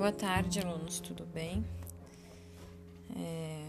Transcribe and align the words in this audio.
Boa 0.00 0.12
tarde, 0.12 0.60
alunos, 0.60 0.98
tudo 0.98 1.26
bem? 1.26 1.62
É, 3.14 3.66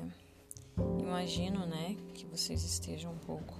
imagino, 0.97 1.65
né, 1.65 1.97
que 2.13 2.25
vocês 2.25 2.63
estejam 2.63 3.11
um 3.11 3.17
pouco 3.17 3.53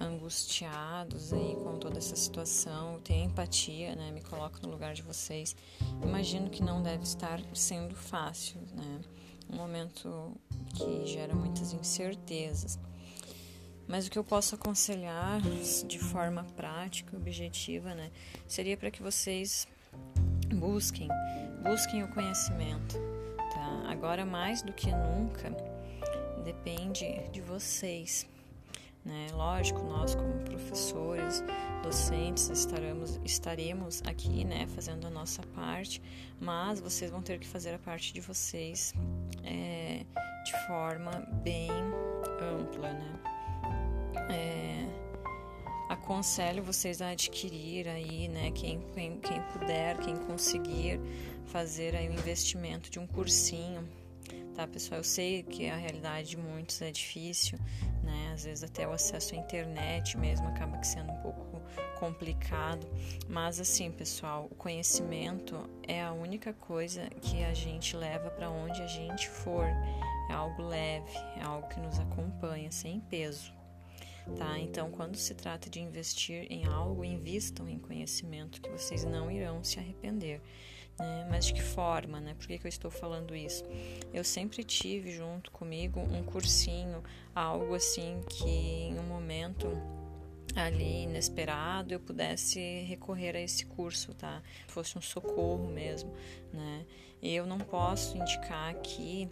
angustiados 0.00 1.34
aí 1.34 1.54
com 1.56 1.78
toda 1.78 1.98
essa 1.98 2.16
situação. 2.16 2.98
Tenho 3.00 3.26
empatia, 3.26 3.94
né? 3.94 4.10
Me 4.12 4.22
coloco 4.22 4.58
no 4.62 4.70
lugar 4.70 4.94
de 4.94 5.02
vocês. 5.02 5.54
Imagino 6.02 6.48
que 6.48 6.62
não 6.62 6.82
deve 6.82 7.02
estar 7.02 7.38
sendo 7.52 7.94
fácil, 7.94 8.62
né? 8.74 9.00
Um 9.52 9.56
momento 9.56 10.32
que 10.74 11.04
gera 11.04 11.34
muitas 11.34 11.74
incertezas. 11.74 12.78
Mas 13.86 14.06
o 14.06 14.10
que 14.10 14.18
eu 14.18 14.24
posso 14.24 14.54
aconselhar 14.54 15.42
de 15.86 15.98
forma 15.98 16.44
prática, 16.56 17.14
objetiva, 17.14 17.94
né, 17.94 18.10
seria 18.48 18.74
para 18.74 18.90
que 18.90 19.02
vocês 19.02 19.68
busquem, 20.54 21.08
busquem 21.66 22.04
o 22.04 22.08
conhecimento, 22.08 22.96
tá? 23.36 23.90
Agora 23.90 24.24
mais 24.24 24.62
do 24.62 24.72
que 24.72 24.90
nunca 24.92 25.50
depende 26.44 27.28
de 27.32 27.40
vocês, 27.40 28.24
né? 29.04 29.26
Lógico, 29.32 29.82
nós 29.82 30.14
como 30.14 30.32
professores, 30.44 31.42
docentes 31.82 32.48
estaremos 32.50 33.20
estaremos 33.24 34.00
aqui, 34.06 34.44
né, 34.44 34.66
fazendo 34.68 35.08
a 35.08 35.10
nossa 35.10 35.42
parte, 35.54 36.00
mas 36.40 36.78
vocês 36.78 37.10
vão 37.10 37.20
ter 37.20 37.40
que 37.40 37.46
fazer 37.46 37.74
a 37.74 37.78
parte 37.78 38.12
de 38.12 38.20
vocês 38.20 38.94
é, 39.42 40.04
de 40.44 40.66
forma 40.68 41.10
bem 41.42 41.70
ampla, 42.40 42.92
né? 42.92 43.20
É, 44.30 45.05
aconselho 45.88 46.62
vocês 46.62 47.00
a 47.00 47.10
adquirir 47.10 47.88
aí, 47.88 48.28
né, 48.28 48.50
quem, 48.50 48.80
quem, 48.94 49.18
quem 49.20 49.40
puder, 49.52 49.98
quem 49.98 50.16
conseguir 50.16 51.00
fazer 51.46 51.94
aí 51.94 52.08
o 52.08 52.12
investimento 52.12 52.90
de 52.90 52.98
um 52.98 53.06
cursinho, 53.06 53.88
tá, 54.54 54.66
pessoal? 54.66 55.00
Eu 55.00 55.04
sei 55.04 55.42
que 55.42 55.68
a 55.68 55.76
realidade 55.76 56.30
de 56.30 56.36
muitos 56.36 56.82
é 56.82 56.90
difícil, 56.90 57.58
né, 58.02 58.32
às 58.34 58.44
vezes 58.44 58.64
até 58.64 58.86
o 58.86 58.92
acesso 58.92 59.34
à 59.34 59.38
internet 59.38 60.18
mesmo 60.18 60.46
acaba 60.48 60.82
sendo 60.82 61.12
um 61.12 61.22
pouco 61.22 61.46
complicado, 61.98 62.86
mas 63.28 63.58
assim, 63.58 63.90
pessoal, 63.90 64.48
o 64.50 64.54
conhecimento 64.54 65.58
é 65.82 66.02
a 66.02 66.12
única 66.12 66.52
coisa 66.52 67.08
que 67.22 67.42
a 67.42 67.54
gente 67.54 67.96
leva 67.96 68.30
para 68.30 68.50
onde 68.50 68.82
a 68.82 68.86
gente 68.86 69.28
for, 69.28 69.64
é 70.28 70.32
algo 70.32 70.62
leve, 70.62 71.16
é 71.36 71.42
algo 71.42 71.68
que 71.68 71.80
nos 71.80 71.98
acompanha 71.98 72.70
sem 72.70 73.00
peso 73.00 73.55
tá? 74.36 74.58
Então, 74.58 74.90
quando 74.90 75.16
se 75.16 75.34
trata 75.34 75.68
de 75.70 75.80
investir 75.80 76.46
em 76.50 76.66
algo, 76.66 77.04
invistam 77.04 77.68
em 77.68 77.78
conhecimento 77.78 78.60
que 78.60 78.70
vocês 78.70 79.04
não 79.04 79.30
irão 79.30 79.62
se 79.62 79.78
arrepender. 79.78 80.40
Né? 80.98 81.26
Mas 81.30 81.46
de 81.46 81.54
que 81.54 81.62
forma, 81.62 82.20
né? 82.20 82.34
Por 82.34 82.46
que, 82.46 82.58
que 82.58 82.66
eu 82.66 82.68
estou 82.68 82.90
falando 82.90 83.34
isso? 83.36 83.64
Eu 84.12 84.24
sempre 84.24 84.64
tive 84.64 85.10
junto 85.10 85.50
comigo 85.50 86.00
um 86.00 86.22
cursinho, 86.22 87.02
algo 87.34 87.74
assim 87.74 88.20
que 88.28 88.48
em 88.48 88.98
um 88.98 89.02
momento 89.02 89.68
ali 90.54 91.02
inesperado 91.02 91.92
eu 91.92 92.00
pudesse 92.00 92.58
recorrer 92.84 93.36
a 93.36 93.40
esse 93.40 93.66
curso, 93.66 94.14
tá? 94.14 94.42
Fosse 94.68 94.96
um 94.96 95.02
socorro 95.02 95.68
mesmo, 95.68 96.12
né? 96.52 96.86
Eu 97.22 97.46
não 97.46 97.58
posso 97.58 98.16
indicar 98.16 98.70
aqui 98.70 99.28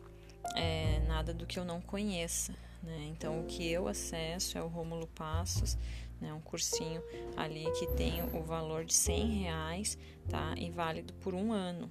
é, 0.54 1.00
nada 1.06 1.32
do 1.32 1.46
que 1.46 1.58
eu 1.58 1.64
não 1.64 1.80
conheça, 1.80 2.54
né? 2.84 3.06
Então, 3.10 3.40
o 3.40 3.44
que 3.44 3.66
eu 3.70 3.88
acesso 3.88 4.58
é 4.58 4.62
o 4.62 4.68
Rômulo 4.68 5.06
Passos, 5.08 5.76
né? 6.20 6.32
um 6.32 6.40
cursinho 6.40 7.02
ali 7.36 7.64
que 7.78 7.86
tem 7.94 8.22
o 8.22 8.42
valor 8.42 8.84
de 8.84 8.94
100 8.94 9.42
reais 9.42 9.98
tá? 10.28 10.54
e 10.56 10.70
válido 10.70 11.12
por 11.14 11.34
um 11.34 11.52
ano. 11.52 11.90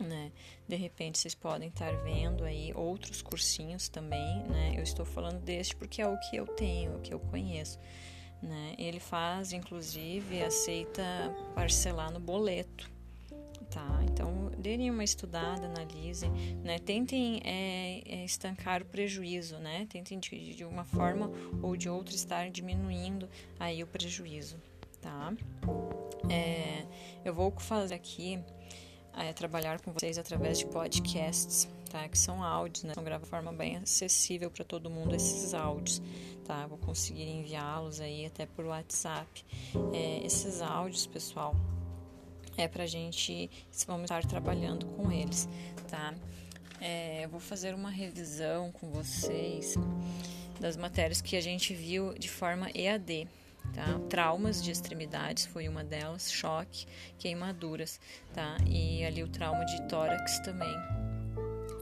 Né? 0.00 0.32
De 0.66 0.76
repente 0.76 1.18
vocês 1.18 1.34
podem 1.34 1.68
estar 1.68 1.92
vendo 2.02 2.44
aí 2.44 2.72
outros 2.74 3.20
cursinhos 3.20 3.88
também, 3.88 4.42
né? 4.44 4.72
Eu 4.74 4.82
estou 4.82 5.04
falando 5.04 5.40
deste 5.40 5.76
porque 5.76 6.00
é 6.00 6.08
o 6.08 6.18
que 6.18 6.36
eu 6.36 6.46
tenho, 6.46 6.96
o 6.96 7.00
que 7.00 7.12
eu 7.12 7.20
conheço, 7.20 7.78
né? 8.42 8.74
Ele 8.78 8.98
faz, 8.98 9.52
inclusive, 9.52 10.42
aceita 10.42 11.02
parcelar 11.54 12.10
no 12.10 12.18
boleto, 12.18 12.90
tá? 13.68 14.00
Então, 14.04 14.49
deem 14.60 14.90
uma 14.90 15.02
estudada, 15.02 15.66
analisem, 15.66 16.30
né? 16.62 16.78
Tentem 16.78 17.40
é, 17.44 18.02
é, 18.06 18.24
estancar 18.24 18.82
o 18.82 18.84
prejuízo, 18.84 19.58
né? 19.58 19.86
Tentem 19.88 20.18
de, 20.18 20.54
de, 20.54 20.64
uma 20.64 20.84
forma 20.84 21.30
ou 21.62 21.76
de 21.76 21.88
outra 21.88 22.14
estar 22.14 22.50
diminuindo 22.50 23.28
aí 23.58 23.82
o 23.82 23.86
prejuízo, 23.86 24.56
tá? 25.00 25.32
É, 26.30 26.84
eu 27.24 27.34
vou 27.34 27.50
fazer 27.58 27.94
aqui 27.94 28.38
é, 29.16 29.32
trabalhar 29.32 29.80
com 29.80 29.92
vocês 29.92 30.18
através 30.18 30.58
de 30.58 30.66
podcasts, 30.66 31.68
tá? 31.90 32.08
Que 32.08 32.18
são 32.18 32.42
áudios, 32.42 32.84
né? 32.84 32.94
São 32.94 33.02
gravados 33.02 33.26
de 33.26 33.30
forma 33.30 33.52
bem 33.52 33.76
acessível 33.76 34.50
para 34.50 34.64
todo 34.64 34.88
mundo 34.90 35.14
esses 35.14 35.54
áudios, 35.54 36.00
tá? 36.44 36.66
Vou 36.66 36.78
conseguir 36.78 37.28
enviá-los 37.28 38.00
aí 38.00 38.26
até 38.26 38.46
por 38.46 38.64
WhatsApp. 38.66 39.44
É, 39.92 40.24
esses 40.24 40.62
áudios, 40.62 41.06
pessoal, 41.06 41.56
é 42.60 42.68
para 42.68 42.84
a 42.84 42.86
gente 42.86 43.50
vamos 43.86 44.04
estar 44.04 44.24
trabalhando 44.26 44.84
com 44.86 45.10
eles, 45.10 45.48
tá? 45.88 46.14
É, 46.80 47.24
eu 47.24 47.28
vou 47.28 47.40
fazer 47.40 47.74
uma 47.74 47.90
revisão 47.90 48.70
com 48.72 48.90
vocês 48.90 49.76
das 50.60 50.76
matérias 50.76 51.20
que 51.22 51.36
a 51.36 51.40
gente 51.40 51.74
viu 51.74 52.12
de 52.14 52.28
forma 52.28 52.70
EAD, 52.74 53.26
tá? 53.74 53.98
Traumas 54.08 54.62
de 54.62 54.70
extremidades 54.70 55.46
foi 55.46 55.68
uma 55.68 55.82
delas, 55.82 56.30
choque, 56.30 56.86
queimaduras, 57.18 57.98
tá? 58.34 58.56
E 58.66 59.04
ali 59.04 59.22
o 59.22 59.28
trauma 59.28 59.64
de 59.64 59.88
tórax 59.88 60.38
também, 60.40 60.74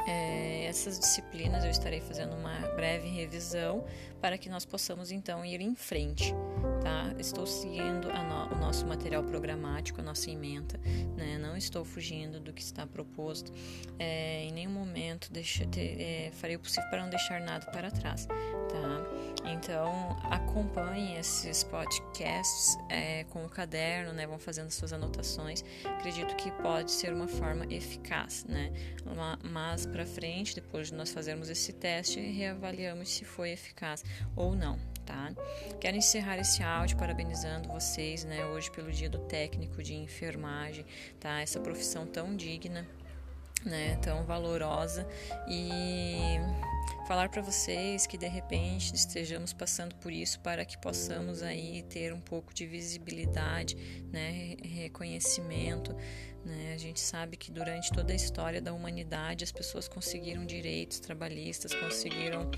é, 0.08 0.64
essas 0.64 0.98
disciplinas 0.98 1.64
eu 1.64 1.70
estarei 1.70 2.00
fazendo 2.00 2.34
uma 2.34 2.58
breve 2.74 3.08
revisão 3.08 3.84
para 4.20 4.38
que 4.38 4.48
nós 4.48 4.64
possamos 4.64 5.10
então 5.10 5.44
ir 5.44 5.60
em 5.60 5.74
frente, 5.74 6.34
tá? 6.82 7.14
Estou 7.19 7.46
seguindo 7.46 8.08
no, 8.08 8.54
o 8.54 8.58
nosso 8.58 8.86
material 8.86 9.22
programático, 9.22 10.00
a 10.00 10.02
nossa 10.02 10.30
ementa, 10.30 10.80
né? 11.16 11.36
Não 11.38 11.56
estou 11.56 11.84
fugindo 11.84 12.41
do 12.41 12.52
que 12.52 12.62
está 12.62 12.86
proposto. 12.86 13.52
É, 13.98 14.44
em 14.44 14.52
nenhum 14.52 14.70
momento 14.70 15.30
deixa, 15.30 15.64
é, 15.76 16.30
farei 16.32 16.56
o 16.56 16.60
possível 16.60 16.88
para 16.88 17.02
não 17.02 17.10
deixar 17.10 17.41
nada 17.41 17.66
para 17.66 17.91
trás, 17.91 18.26
tá? 18.26 19.17
Então 19.44 20.16
acompanhe 20.25 21.16
esses 21.19 21.62
podcasts 21.65 22.76
é, 22.88 23.25
com 23.25 23.44
o 23.44 23.49
caderno, 23.49 24.12
né? 24.12 24.26
Vão 24.26 24.38
fazendo 24.38 24.71
suas 24.71 24.93
anotações. 24.93 25.65
Acredito 25.84 26.34
que 26.37 26.50
pode 26.50 26.91
ser 26.91 27.12
uma 27.12 27.28
forma 27.28 27.66
eficaz, 27.71 28.44
né? 28.44 28.72
Mas 29.43 29.87
para 29.87 30.04
frente, 30.04 30.54
depois 30.54 30.88
de 30.88 30.94
nós 30.94 31.12
fazermos 31.12 31.48
esse 31.48 31.72
teste, 31.72 32.21
reavaliamos 32.21 33.09
se 33.09 33.25
foi 33.25 33.50
eficaz 33.50 34.04
ou 34.37 34.54
não, 34.54 34.78
tá? 35.04 35.32
Quero 35.81 35.97
encerrar 35.97 36.38
esse 36.38 36.62
áudio 36.62 36.97
parabenizando 36.97 37.69
vocês, 37.69 38.25
né, 38.25 38.44
hoje 38.47 38.71
pelo 38.71 38.93
Dia 38.93 39.09
do 39.09 39.19
Técnico 39.21 39.82
de 39.82 39.94
Enfermagem, 39.94 40.84
tá? 41.19 41.41
Essa 41.41 41.60
profissão 41.60 42.06
tão 42.06 42.37
digna, 42.37 42.87
né, 43.65 43.97
tão 44.03 44.25
valorosa 44.25 45.06
e 45.48 46.38
falar 47.08 47.30
para 47.30 47.41
vocês 47.41 48.06
que 48.06 48.19
de 48.19 48.28
repente 48.28 48.94
estejamos 48.94 49.54
passando 49.54 49.94
por 49.94 50.12
isso 50.12 50.38
para 50.41 50.62
que 50.62 50.76
possamos 50.76 51.42
aí 51.42 51.82
ter 51.84 52.12
um 52.12 52.20
pouco 52.20 52.52
de 52.52 52.66
visibilidade, 52.66 53.74
né, 54.12 54.56
reconhecimento, 54.62 55.97
né? 56.44 56.74
A 56.74 56.76
gente 56.76 57.00
sabe 57.00 57.38
que 57.38 57.50
durante 57.50 57.91
toda 57.91 58.12
a 58.12 58.14
história 58.14 58.60
da 58.60 58.74
humanidade 58.74 59.42
as 59.42 59.50
pessoas 59.50 59.88
conseguiram 59.88 60.44
direitos 60.44 61.00
trabalhistas, 61.00 61.74
conseguiram 61.74 62.50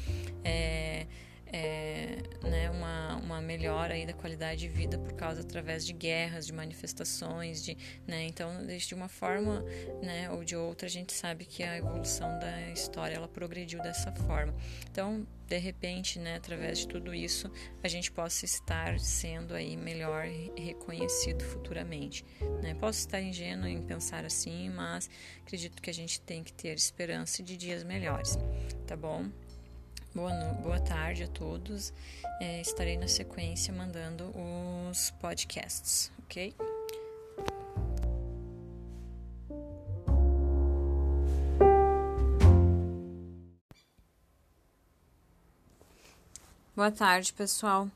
é, 0.43 1.07
é, 1.53 2.19
né, 2.43 2.71
uma, 2.71 3.17
uma 3.17 3.41
melhora 3.41 3.95
aí 3.95 4.07
da 4.07 4.13
qualidade 4.13 4.61
de 4.61 4.69
vida 4.69 4.99
por 4.99 5.13
causa 5.15 5.41
através 5.41 5.85
de 5.85 5.93
guerras, 5.93 6.47
de 6.47 6.53
manifestações, 6.53 7.63
de, 7.63 7.77
né, 8.07 8.25
então 8.25 8.67
de 8.67 8.95
uma 8.95 9.09
forma 9.09 9.65
né, 10.03 10.31
ou 10.31 10.45
de 10.45 10.57
outra 10.57 10.87
a 10.87 10.91
gente 10.91 11.13
sabe 11.13 11.45
que 11.45 11.63
a 11.63 11.77
evolução 11.77 12.39
da 12.39 12.71
história 12.71 13.17
ela 13.17 13.29
progrediu 13.29 13.83
dessa 13.83 14.13
forma. 14.13 14.55
Então 14.91 15.27
de 15.51 15.59
repente, 15.59 16.21
né, 16.21 16.37
através 16.37 16.79
de 16.79 16.87
tudo 16.87 17.13
isso, 17.13 17.51
a 17.83 17.89
gente 17.89 18.13
possa 18.13 18.45
estar 18.45 19.01
sendo 19.01 19.53
aí 19.53 19.77
melhor 19.77 20.25
reconhecido 20.57 21.43
futuramente. 21.45 22.25
Né? 22.63 22.73
Posso 22.75 23.01
estar 23.01 23.21
ingênuo 23.21 23.67
em 23.67 23.83
pensar 23.83 24.25
assim, 24.25 24.71
mas 24.71 25.11
acredito 25.43 25.83
que 25.83 25.91
a 25.91 25.95
gente 25.95 26.21
tem 26.21 26.45
que 26.45 26.53
ter 26.53 26.77
esperança 26.77 27.43
de 27.43 27.57
dias 27.57 27.83
melhores, 27.83 28.39
tá 28.87 28.97
bom? 28.97 29.29
Boa, 30.13 30.33
boa 30.61 30.81
tarde 30.81 31.23
a 31.23 31.29
todos. 31.29 31.93
É, 32.41 32.61
estarei 32.61 32.97
na 32.97 33.07
sequência 33.07 33.73
mandando 33.73 34.33
os 34.91 35.11
podcasts, 35.21 36.11
ok? 36.25 36.53
Boa 46.75 46.91
tarde, 46.91 47.33
pessoal. 47.33 47.89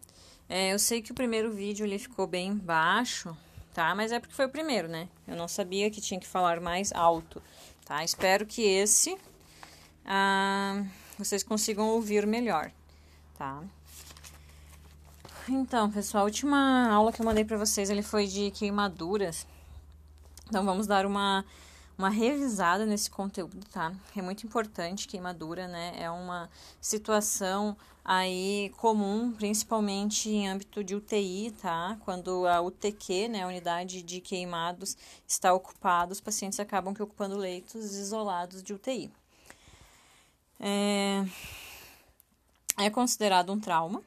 É, 0.49 0.73
eu 0.73 0.79
sei 0.79 1.03
que 1.03 1.11
o 1.11 1.15
primeiro 1.17 1.51
vídeo 1.51 1.85
ele 1.85 1.99
ficou 1.99 2.29
bem 2.29 2.55
baixo, 2.55 3.37
tá? 3.75 3.93
Mas 3.93 4.13
é 4.13 4.21
porque 4.21 4.35
foi 4.35 4.47
o 4.47 4.51
primeiro, 4.51 4.87
né? 4.87 5.09
Eu 5.27 5.35
não 5.35 5.49
sabia 5.49 5.91
que 5.91 6.01
tinha 6.01 6.21
que 6.21 6.29
falar 6.29 6.61
mais 6.61 6.93
alto, 6.93 7.43
tá? 7.85 8.05
Espero 8.05 8.47
que 8.47 8.63
esse 8.63 9.19
ah, 10.05 10.54
vocês 11.19 11.43
consigam 11.43 11.89
ouvir 11.89 12.27
melhor, 12.27 12.71
tá? 13.37 13.63
Então, 15.49 15.91
pessoal, 15.91 16.23
a 16.23 16.25
última 16.25 16.89
aula 16.91 17.13
que 17.13 17.21
eu 17.21 17.27
mandei 17.27 17.45
para 17.45 17.59
vocês 17.59 17.91
ele 17.91 18.03
foi 18.03 18.27
de 18.27 18.51
queimaduras. 18.51 19.47
Então, 20.49 20.65
vamos 20.65 20.87
dar 20.87 21.05
uma 21.05 21.45
uma 21.97 22.09
revisada 22.09 22.85
nesse 22.85 23.11
conteúdo, 23.11 23.65
tá? 23.73 23.93
É 24.17 24.23
muito 24.23 24.45
importante, 24.45 25.07
queimadura, 25.07 25.69
né? 25.69 25.95
É 25.97 26.11
uma 26.11 26.51
situação 26.81 27.77
aí 28.05 28.73
comum, 28.77 29.33
principalmente 29.33 30.29
em 30.29 30.49
âmbito 30.49 30.83
de 30.83 30.95
UTI, 30.95 31.53
tá? 31.63 31.97
Quando 32.05 32.47
a 32.47 32.61
UTQ, 32.61 33.29
né, 33.29 33.45
a 33.45 33.47
unidade 33.47 34.03
de 34.03 34.21
queimados, 34.21 34.97
está 35.27 35.53
ocupada, 35.55 36.13
os 36.13 36.21
pacientes 36.21 36.61
acabam 36.61 36.93
que 36.93 37.03
ocupando 37.03 37.37
leitos 37.37 37.95
isolados 37.95 38.63
de 38.63 38.75
UTI. 38.75 39.11
É, 40.67 41.23
é 42.79 42.89
considerado 42.89 43.53
um 43.53 43.61
trauma, 43.61 44.03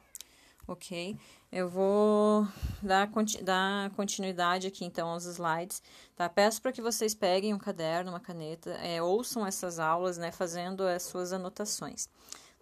ok? 0.66 1.16
Eu 1.52 1.68
vou 1.68 2.48
dar, 2.82 3.08
dar 3.42 3.90
continuidade 3.90 4.66
aqui 4.66 4.84
então 4.84 5.08
aos 5.08 5.24
slides, 5.24 5.80
tá? 6.16 6.28
Peço 6.28 6.60
para 6.60 6.72
que 6.72 6.82
vocês 6.82 7.14
peguem 7.14 7.54
um 7.54 7.58
caderno, 7.58 8.10
uma 8.10 8.18
caneta, 8.18 8.70
é, 8.82 9.00
ouçam 9.00 9.46
essas 9.46 9.78
aulas, 9.78 10.18
né, 10.18 10.32
fazendo 10.32 10.82
as 10.82 11.04
suas 11.04 11.32
anotações, 11.32 12.08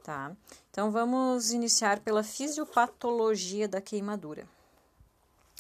tá? 0.05 0.31
Então 0.71 0.91
vamos 0.91 1.53
iniciar 1.53 2.01
pela 2.01 2.23
fisiopatologia 2.23 3.67
da 3.67 3.81
queimadura. 3.81 4.47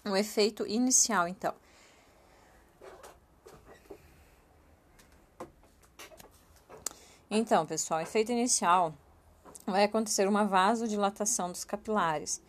O 0.05 0.15
efeito 0.15 0.67
inicial, 0.67 1.27
então. 1.27 1.55
Então, 7.31 7.67
pessoal, 7.67 8.01
efeito 8.01 8.33
inicial 8.33 8.95
vai 9.67 9.85
acontecer 9.85 10.29
uma 10.29 10.45
vasodilatação 10.45 11.51
dos 11.51 11.65
capilares 11.65 12.41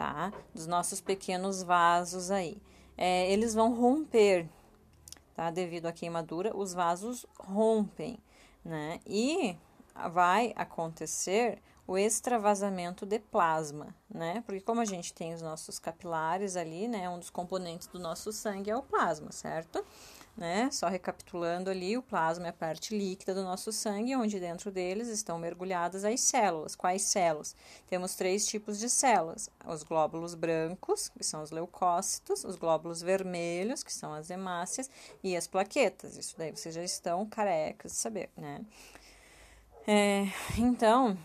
tá? 0.00 0.32
Dos 0.54 0.66
nossos 0.66 1.00
pequenos 1.00 1.62
vasos 1.62 2.30
aí. 2.30 2.60
É, 2.96 3.30
eles 3.30 3.54
vão 3.54 3.74
romper, 3.74 4.48
tá? 5.34 5.50
Devido 5.50 5.86
à 5.86 5.92
queimadura, 5.92 6.56
os 6.56 6.72
vasos 6.72 7.26
rompem, 7.38 8.18
né? 8.64 9.00
E 9.06 9.56
vai 10.12 10.52
acontecer 10.56 11.60
o 11.86 11.98
extravasamento 11.98 13.04
de 13.04 13.18
plasma, 13.18 13.94
né? 14.08 14.42
Porque 14.46 14.60
como 14.60 14.80
a 14.80 14.84
gente 14.84 15.12
tem 15.12 15.34
os 15.34 15.42
nossos 15.42 15.78
capilares 15.78 16.56
ali, 16.56 16.86
né? 16.86 17.08
Um 17.08 17.18
dos 17.18 17.30
componentes 17.30 17.86
do 17.88 17.98
nosso 17.98 18.32
sangue 18.32 18.70
é 18.70 18.76
o 18.76 18.82
plasma, 18.82 19.32
certo? 19.32 19.84
Né? 20.40 20.70
Só 20.72 20.88
recapitulando 20.88 21.68
ali, 21.68 21.98
o 21.98 22.02
plasma 22.02 22.46
é 22.46 22.48
a 22.48 22.52
parte 22.52 22.96
líquida 22.96 23.34
do 23.34 23.42
nosso 23.42 23.70
sangue, 23.70 24.16
onde 24.16 24.40
dentro 24.40 24.70
deles 24.70 25.08
estão 25.08 25.38
mergulhadas 25.38 26.02
as 26.02 26.18
células. 26.20 26.74
Quais 26.74 27.02
células? 27.02 27.54
Temos 27.86 28.14
três 28.14 28.46
tipos 28.46 28.78
de 28.78 28.88
células: 28.88 29.50
os 29.66 29.82
glóbulos 29.82 30.34
brancos, 30.34 31.10
que 31.10 31.22
são 31.22 31.42
os 31.42 31.50
leucócitos, 31.50 32.42
os 32.42 32.56
glóbulos 32.56 33.02
vermelhos, 33.02 33.82
que 33.82 33.92
são 33.92 34.14
as 34.14 34.30
hemácias, 34.30 34.88
e 35.22 35.36
as 35.36 35.46
plaquetas. 35.46 36.16
Isso 36.16 36.34
daí 36.38 36.50
vocês 36.50 36.74
já 36.74 36.82
estão 36.82 37.26
carecas 37.26 37.92
de 37.92 37.98
saber, 37.98 38.30
né? 38.34 38.64
É, 39.86 40.26
então, 40.56 41.18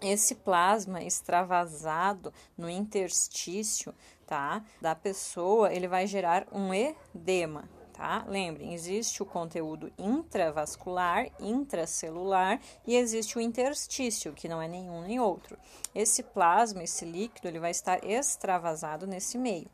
esse 0.00 0.36
plasma 0.36 1.02
extravasado 1.02 2.32
no 2.56 2.70
interstício, 2.70 3.92
tá, 4.24 4.62
da 4.80 4.94
pessoa, 4.94 5.72
ele 5.72 5.88
vai 5.88 6.06
gerar 6.06 6.46
um 6.52 6.72
edema, 6.72 7.68
tá? 8.00 8.24
Lembrem, 8.26 8.72
existe 8.72 9.22
o 9.22 9.26
conteúdo 9.26 9.92
intravascular, 9.98 11.26
intracelular 11.38 12.58
e 12.86 12.96
existe 12.96 13.36
o 13.36 13.42
interstício, 13.42 14.32
que 14.32 14.48
não 14.48 14.62
é 14.62 14.66
nenhum 14.66 15.02
nem 15.02 15.20
outro. 15.20 15.58
Esse 15.94 16.22
plasma, 16.22 16.82
esse 16.82 17.04
líquido, 17.04 17.46
ele 17.46 17.60
vai 17.60 17.70
estar 17.70 18.02
extravasado 18.02 19.06
nesse 19.06 19.36
meio. 19.36 19.68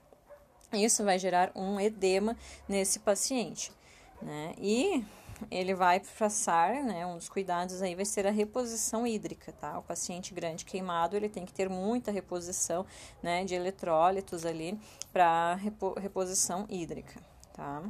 Isso 0.73 1.05
vai 1.05 1.21
gerar 1.21 1.53
um 1.55 1.79
edema 1.79 2.37
nesse 2.69 2.99
paciente, 2.99 3.71
né? 4.21 4.57
E 4.59 5.05
ele 5.49 5.73
vai 5.73 6.01
passar, 6.19 6.83
né, 6.83 7.07
um 7.07 7.19
dos 7.19 7.29
cuidados 7.29 7.81
aí 7.81 7.95
vai 7.95 8.07
ser 8.07 8.27
a 8.27 8.31
reposição 8.33 9.07
hídrica, 9.07 9.53
tá? 9.53 9.79
O 9.79 9.83
paciente 9.83 10.35
grande 10.35 10.65
queimado, 10.65 11.15
ele 11.15 11.29
tem 11.29 11.45
que 11.45 11.53
ter 11.53 11.69
muita 11.71 12.11
reposição, 12.11 12.85
né, 13.23 13.45
de 13.45 13.55
eletrólitos 13.55 14.45
ali 14.45 14.77
para 15.13 15.55
repo 15.55 15.95
reposição 16.01 16.67
hídrica, 16.69 17.21
tá? 17.53 17.85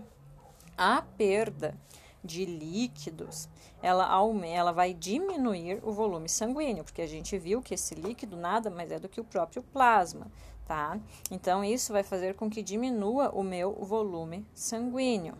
A 0.76 1.02
perda 1.02 1.74
de 2.22 2.44
líquidos, 2.44 3.48
ela, 3.82 4.08
ela 4.44 4.72
vai 4.72 4.92
diminuir 4.92 5.80
o 5.82 5.92
volume 5.92 6.28
sanguíneo, 6.28 6.84
porque 6.84 7.02
a 7.02 7.06
gente 7.06 7.38
viu 7.38 7.62
que 7.62 7.74
esse 7.74 7.94
líquido 7.94 8.36
nada 8.36 8.68
mais 8.68 8.90
é 8.90 8.98
do 8.98 9.08
que 9.08 9.20
o 9.20 9.24
próprio 9.24 9.62
plasma, 9.62 10.26
tá? 10.66 10.98
Então, 11.30 11.64
isso 11.64 11.92
vai 11.92 12.02
fazer 12.02 12.34
com 12.34 12.50
que 12.50 12.62
diminua 12.62 13.30
o 13.30 13.42
meu 13.42 13.72
volume 13.74 14.44
sanguíneo, 14.52 15.34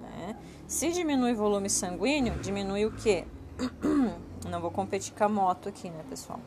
né? 0.00 0.36
Se 0.66 0.90
diminui 0.90 1.32
o 1.32 1.36
volume 1.36 1.68
sanguíneo, 1.68 2.38
diminui 2.40 2.86
o 2.86 2.92
quê? 2.92 3.26
Não 4.48 4.60
vou 4.60 4.70
competir 4.70 5.12
com 5.14 5.24
a 5.24 5.28
moto 5.28 5.68
aqui, 5.68 5.90
né, 5.90 6.04
pessoal? 6.08 6.40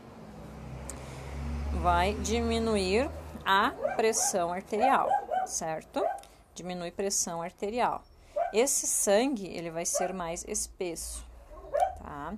Vai 1.81 2.15
diminuir 2.15 3.09
a 3.45 3.71
pressão 3.95 4.51
arterial, 4.51 5.07
certo? 5.45 6.03
Diminui 6.55 6.89
pressão 6.89 7.41
arterial. 7.41 8.01
Esse 8.56 8.88
sangue 8.88 9.48
ele 9.48 9.69
vai 9.69 9.86
ser 9.86 10.13
mais 10.13 10.46
espesso, 10.48 11.28
tá? 11.98 12.34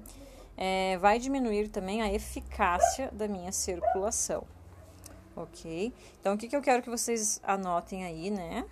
É, 0.58 0.98
vai 0.98 1.20
diminuir 1.20 1.70
também 1.70 2.02
a 2.02 2.12
eficácia 2.12 3.12
da 3.12 3.28
minha 3.28 3.52
circulação, 3.52 4.44
ok? 5.36 5.94
Então, 6.20 6.34
o 6.34 6.38
que, 6.40 6.48
que 6.48 6.56
eu 6.56 6.62
quero 6.64 6.82
que 6.82 6.90
vocês 6.90 7.40
anotem 7.44 8.04
aí, 8.04 8.32
né? 8.32 8.66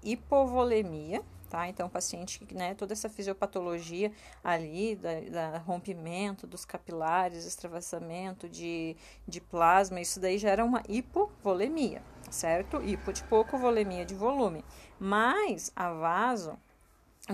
Hipovolemia, 0.00 1.24
tá? 1.50 1.66
Então, 1.66 1.88
o 1.88 1.90
paciente, 1.90 2.46
né, 2.54 2.72
toda 2.74 2.92
essa 2.92 3.08
fisiopatologia 3.08 4.12
ali, 4.44 4.94
da, 4.94 5.20
da, 5.22 5.58
rompimento 5.58 6.46
dos 6.46 6.64
capilares, 6.64 7.44
extravasamento 7.44 8.48
de, 8.48 8.96
de 9.26 9.40
plasma, 9.40 10.00
isso 10.00 10.20
daí 10.20 10.38
gera 10.38 10.64
uma 10.64 10.84
hipovolemia, 10.88 12.00
certo? 12.30 12.80
Hipo 12.80 13.12
de 13.12 13.24
pouco, 13.24 13.58
volemia 13.58 14.04
de 14.04 14.14
volume. 14.14 14.64
Mas 15.00 15.72
a 15.74 15.92
vaso 15.92 16.56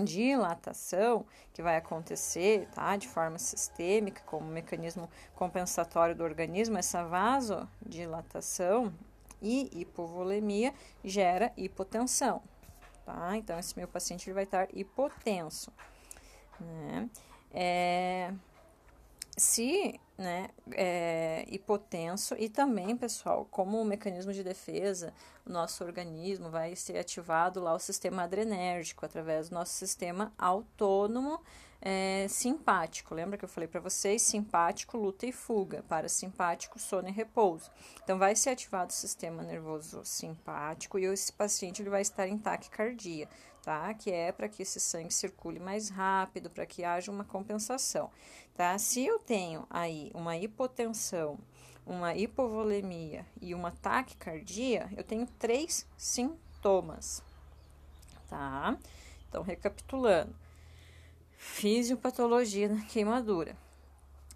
dilatação 0.03 1.25
que 1.53 1.61
vai 1.61 1.77
acontecer, 1.77 2.67
tá, 2.73 2.95
de 2.95 3.07
forma 3.07 3.39
sistêmica, 3.39 4.21
como 4.25 4.45
mecanismo 4.45 5.09
compensatório 5.35 6.15
do 6.15 6.23
organismo, 6.23 6.77
essa 6.77 7.03
vasodilatação 7.03 8.93
e 9.41 9.69
hipovolemia 9.81 10.73
gera 11.03 11.51
hipotensão, 11.57 12.41
tá? 13.05 13.35
Então, 13.35 13.57
esse 13.57 13.75
meu 13.77 13.87
paciente 13.87 14.27
ele 14.27 14.35
vai 14.35 14.43
estar 14.43 14.67
hipotenso, 14.73 15.71
né? 16.59 17.09
É, 17.51 18.31
se 19.39 19.99
né, 20.17 20.49
é, 20.73 21.45
hipotenso 21.47 22.35
e 22.37 22.49
também, 22.49 22.95
pessoal, 22.97 23.47
como 23.49 23.83
mecanismo 23.85 24.33
de 24.33 24.43
defesa, 24.43 25.13
o 25.45 25.51
nosso 25.51 25.83
organismo 25.83 26.49
vai 26.49 26.75
ser 26.75 26.97
ativado 26.97 27.61
lá 27.61 27.73
o 27.73 27.79
sistema 27.79 28.23
adrenérgico 28.23 29.05
através 29.05 29.49
do 29.49 29.55
nosso 29.55 29.73
sistema 29.73 30.33
autônomo 30.37 31.41
é, 31.81 32.27
simpático. 32.27 33.15
Lembra 33.15 33.37
que 33.37 33.45
eu 33.45 33.49
falei 33.49 33.67
para 33.67 33.79
vocês? 33.79 34.21
Simpático, 34.21 34.97
luta 34.97 35.25
e 35.25 35.31
fuga. 35.31 35.83
Parasimpático, 35.87 36.77
sono 36.77 37.07
e 37.07 37.11
repouso. 37.11 37.71
Então, 38.03 38.17
vai 38.17 38.35
ser 38.35 38.49
ativado 38.49 38.89
o 38.89 38.93
sistema 38.93 39.41
nervoso 39.43 40.03
simpático 40.03 40.99
e 40.99 41.05
esse 41.05 41.31
paciente 41.31 41.81
ele 41.81 41.89
vai 41.89 42.01
estar 42.01 42.27
em 42.27 42.37
taquicardia 42.37 43.29
tá? 43.63 43.93
Que 43.93 44.11
é 44.11 44.31
para 44.31 44.49
que 44.49 44.63
esse 44.63 44.79
sangue 44.79 45.13
circule 45.13 45.59
mais 45.59 45.89
rápido, 45.89 46.49
para 46.49 46.65
que 46.65 46.83
haja 46.83 47.11
uma 47.11 47.23
compensação, 47.23 48.09
tá? 48.55 48.77
Se 48.77 49.05
eu 49.05 49.19
tenho 49.19 49.65
aí 49.69 50.11
uma 50.13 50.37
hipotensão, 50.37 51.37
uma 51.85 52.15
hipovolemia 52.15 53.25
e 53.41 53.55
uma 53.55 53.71
taquicardia, 53.71 54.89
eu 54.95 55.03
tenho 55.03 55.25
três 55.37 55.87
sintomas, 55.97 57.23
tá? 58.29 58.77
Então, 59.27 59.43
recapitulando: 59.43 60.35
fisiopatologia 61.37 62.69
da 62.69 62.81
queimadura. 62.81 63.55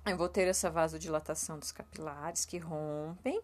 Eu 0.05 0.17
vou 0.17 0.27
ter 0.27 0.47
essa 0.49 0.69
vasodilatação 0.69 1.57
dos 1.57 1.71
capilares 1.71 2.43
que 2.43 2.57
rompem, 2.57 3.41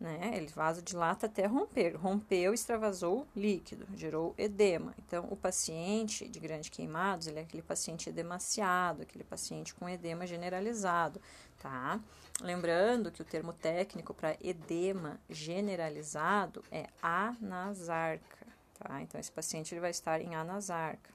né? 0.00 0.32
Ele 0.34 0.46
vasodilata 0.46 1.26
até 1.26 1.44
romper. 1.44 1.94
Rompeu, 1.94 2.54
extravasou 2.54 3.28
líquido, 3.36 3.86
gerou 3.94 4.34
edema. 4.38 4.94
Então, 5.06 5.28
o 5.30 5.36
paciente 5.36 6.26
de 6.26 6.40
grande 6.40 6.70
queimados, 6.70 7.26
ele 7.26 7.38
é 7.38 7.42
aquele 7.42 7.62
paciente 7.62 8.08
edemaciado, 8.08 9.02
aquele 9.02 9.24
paciente 9.24 9.74
com 9.74 9.86
edema 9.86 10.26
generalizado, 10.26 11.20
tá? 11.58 12.00
Lembrando 12.40 13.12
que 13.12 13.20
o 13.20 13.24
termo 13.24 13.52
técnico 13.52 14.14
para 14.14 14.38
edema 14.40 15.20
generalizado 15.28 16.64
é 16.72 16.86
anasarca, 17.02 18.46
tá? 18.78 19.02
Então, 19.02 19.20
esse 19.20 19.30
paciente 19.30 19.74
ele 19.74 19.82
vai 19.82 19.90
estar 19.90 20.22
em 20.22 20.34
anasarca. 20.34 21.10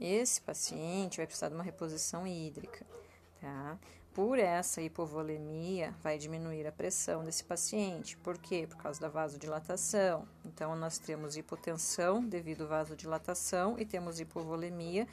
Esse 0.00 0.40
paciente 0.40 1.18
vai 1.18 1.26
precisar 1.26 1.48
de 1.48 1.54
uma 1.54 1.62
reposição 1.62 2.26
hídrica, 2.26 2.84
tá? 3.40 3.78
Por 4.18 4.36
essa 4.36 4.82
hipovolemia, 4.82 5.94
vai 6.02 6.18
diminuir 6.18 6.66
a 6.66 6.72
pressão 6.72 7.22
desse 7.22 7.44
paciente. 7.44 8.16
Por 8.16 8.36
quê? 8.36 8.66
Por 8.68 8.76
causa 8.76 9.00
da 9.00 9.08
vasodilatação. 9.08 10.26
Então, 10.44 10.74
nós 10.74 10.98
temos 10.98 11.36
hipotensão 11.36 12.20
devido 12.20 12.64
à 12.64 12.66
vasodilatação 12.66 13.78
e 13.78 13.86
temos 13.86 14.18
hipovolemia 14.18 15.06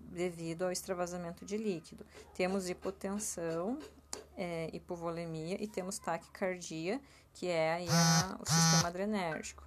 devido 0.00 0.62
ao 0.62 0.72
extravasamento 0.72 1.44
de 1.44 1.58
líquido. 1.58 2.06
Temos 2.34 2.70
hipotensão, 2.70 3.78
é, 4.34 4.70
hipovolemia 4.72 5.62
e 5.62 5.68
temos 5.68 5.98
taquicardia, 5.98 7.02
que 7.34 7.48
é 7.48 7.74
aí 7.74 7.88
a, 7.90 8.38
o 8.40 8.46
sistema 8.48 8.88
adrenérgico. 8.88 9.62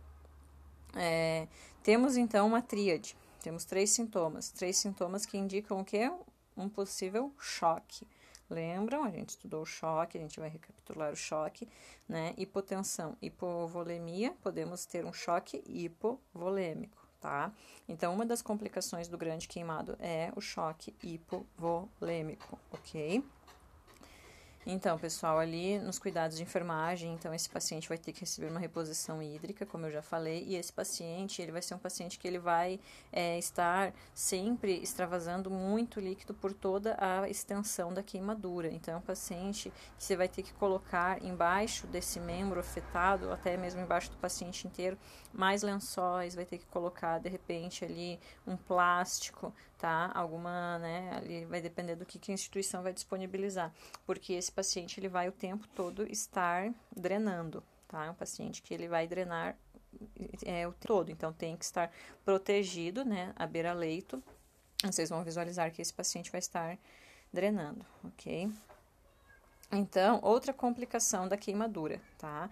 É, 0.95 1.47
temos 1.83 2.17
então 2.17 2.47
uma 2.47 2.63
tríade. 2.63 3.15
Temos 3.43 3.63
três 3.63 3.91
sintomas. 3.91 4.49
Três 4.49 4.75
sintomas 4.77 5.23
que 5.23 5.37
indicam 5.37 5.79
o 5.79 5.85
que? 5.85 6.11
Um 6.57 6.67
possível 6.67 7.31
choque. 7.37 8.07
Lembram? 8.51 9.05
A 9.05 9.09
gente 9.09 9.29
estudou 9.29 9.61
o 9.61 9.65
choque, 9.65 10.17
a 10.17 10.21
gente 10.21 10.37
vai 10.37 10.49
recapitular 10.49 11.13
o 11.13 11.15
choque, 11.15 11.65
né? 12.07 12.33
Hipotensão, 12.37 13.15
hipovolemia, 13.21 14.35
podemos 14.43 14.85
ter 14.85 15.05
um 15.05 15.13
choque 15.13 15.63
hipovolêmico, 15.65 17.07
tá? 17.21 17.53
Então, 17.87 18.13
uma 18.13 18.25
das 18.25 18.41
complicações 18.41 19.07
do 19.07 19.17
grande 19.17 19.47
queimado 19.47 19.95
é 20.01 20.33
o 20.35 20.41
choque 20.41 20.93
hipovolêmico, 21.01 22.59
ok? 22.73 23.23
Então, 24.63 24.95
pessoal, 24.99 25.39
ali 25.39 25.79
nos 25.79 25.97
cuidados 25.97 26.37
de 26.37 26.43
enfermagem, 26.43 27.15
então 27.15 27.33
esse 27.33 27.49
paciente 27.49 27.89
vai 27.89 27.97
ter 27.97 28.13
que 28.13 28.19
receber 28.19 28.51
uma 28.51 28.59
reposição 28.59 29.21
hídrica, 29.21 29.65
como 29.65 29.87
eu 29.87 29.91
já 29.91 30.03
falei, 30.03 30.43
e 30.43 30.55
esse 30.55 30.71
paciente, 30.71 31.41
ele 31.41 31.51
vai 31.51 31.63
ser 31.63 31.73
um 31.73 31.79
paciente 31.79 32.19
que 32.19 32.27
ele 32.27 32.37
vai 32.37 32.79
é, 33.11 33.39
estar 33.39 33.91
sempre 34.13 34.77
extravasando 34.77 35.49
muito 35.49 35.99
líquido 35.99 36.35
por 36.35 36.53
toda 36.53 36.95
a 36.99 37.27
extensão 37.27 37.91
da 37.91 38.03
queimadura. 38.03 38.67
Então, 38.71 38.93
é 38.93 38.97
um 38.97 39.01
paciente 39.01 39.73
que 39.97 40.03
você 40.03 40.15
vai 40.15 40.27
ter 40.27 40.43
que 40.43 40.53
colocar 40.53 41.23
embaixo 41.23 41.87
desse 41.87 42.19
membro 42.19 42.59
afetado, 42.59 43.31
até 43.31 43.57
mesmo 43.57 43.81
embaixo 43.81 44.11
do 44.11 44.17
paciente 44.17 44.67
inteiro, 44.67 44.95
mais 45.33 45.63
lençóis, 45.63 46.35
vai 46.35 46.45
ter 46.45 46.59
que 46.59 46.67
colocar, 46.67 47.17
de 47.17 47.29
repente, 47.29 47.83
ali 47.83 48.19
um 48.45 48.55
plástico, 48.55 49.51
tá? 49.81 50.11
Alguma, 50.13 50.77
né, 50.77 51.11
ali 51.17 51.45
vai 51.45 51.59
depender 51.59 51.95
do 51.95 52.05
que, 52.05 52.19
que 52.19 52.31
a 52.31 52.35
instituição 52.35 52.83
vai 52.83 52.93
disponibilizar, 52.93 53.73
porque 54.05 54.33
esse 54.33 54.50
paciente 54.53 54.99
ele 54.99 55.07
vai 55.07 55.27
o 55.27 55.31
tempo 55.31 55.67
todo 55.75 56.09
estar 56.11 56.73
drenando, 56.95 57.63
tá? 57.87 58.05
É 58.05 58.09
um 58.09 58.15
paciente 58.15 58.61
que 58.61 58.73
ele 58.73 58.87
vai 58.87 59.07
drenar 59.07 59.55
é, 60.45 60.67
o 60.67 60.73
todo, 60.73 61.11
então 61.11 61.33
tem 61.33 61.57
que 61.57 61.65
estar 61.65 61.91
protegido, 62.23 63.03
né, 63.03 63.33
a 63.35 63.45
beira-leito. 63.45 64.23
Vocês 64.83 65.09
vão 65.09 65.23
visualizar 65.23 65.71
que 65.71 65.81
esse 65.81 65.93
paciente 65.93 66.31
vai 66.31 66.39
estar 66.39 66.77
drenando, 67.31 67.85
ok? 68.03 68.51
Então, 69.71 70.19
outra 70.21 70.53
complicação 70.53 71.27
da 71.27 71.37
queimadura, 71.37 72.01
tá? 72.17 72.49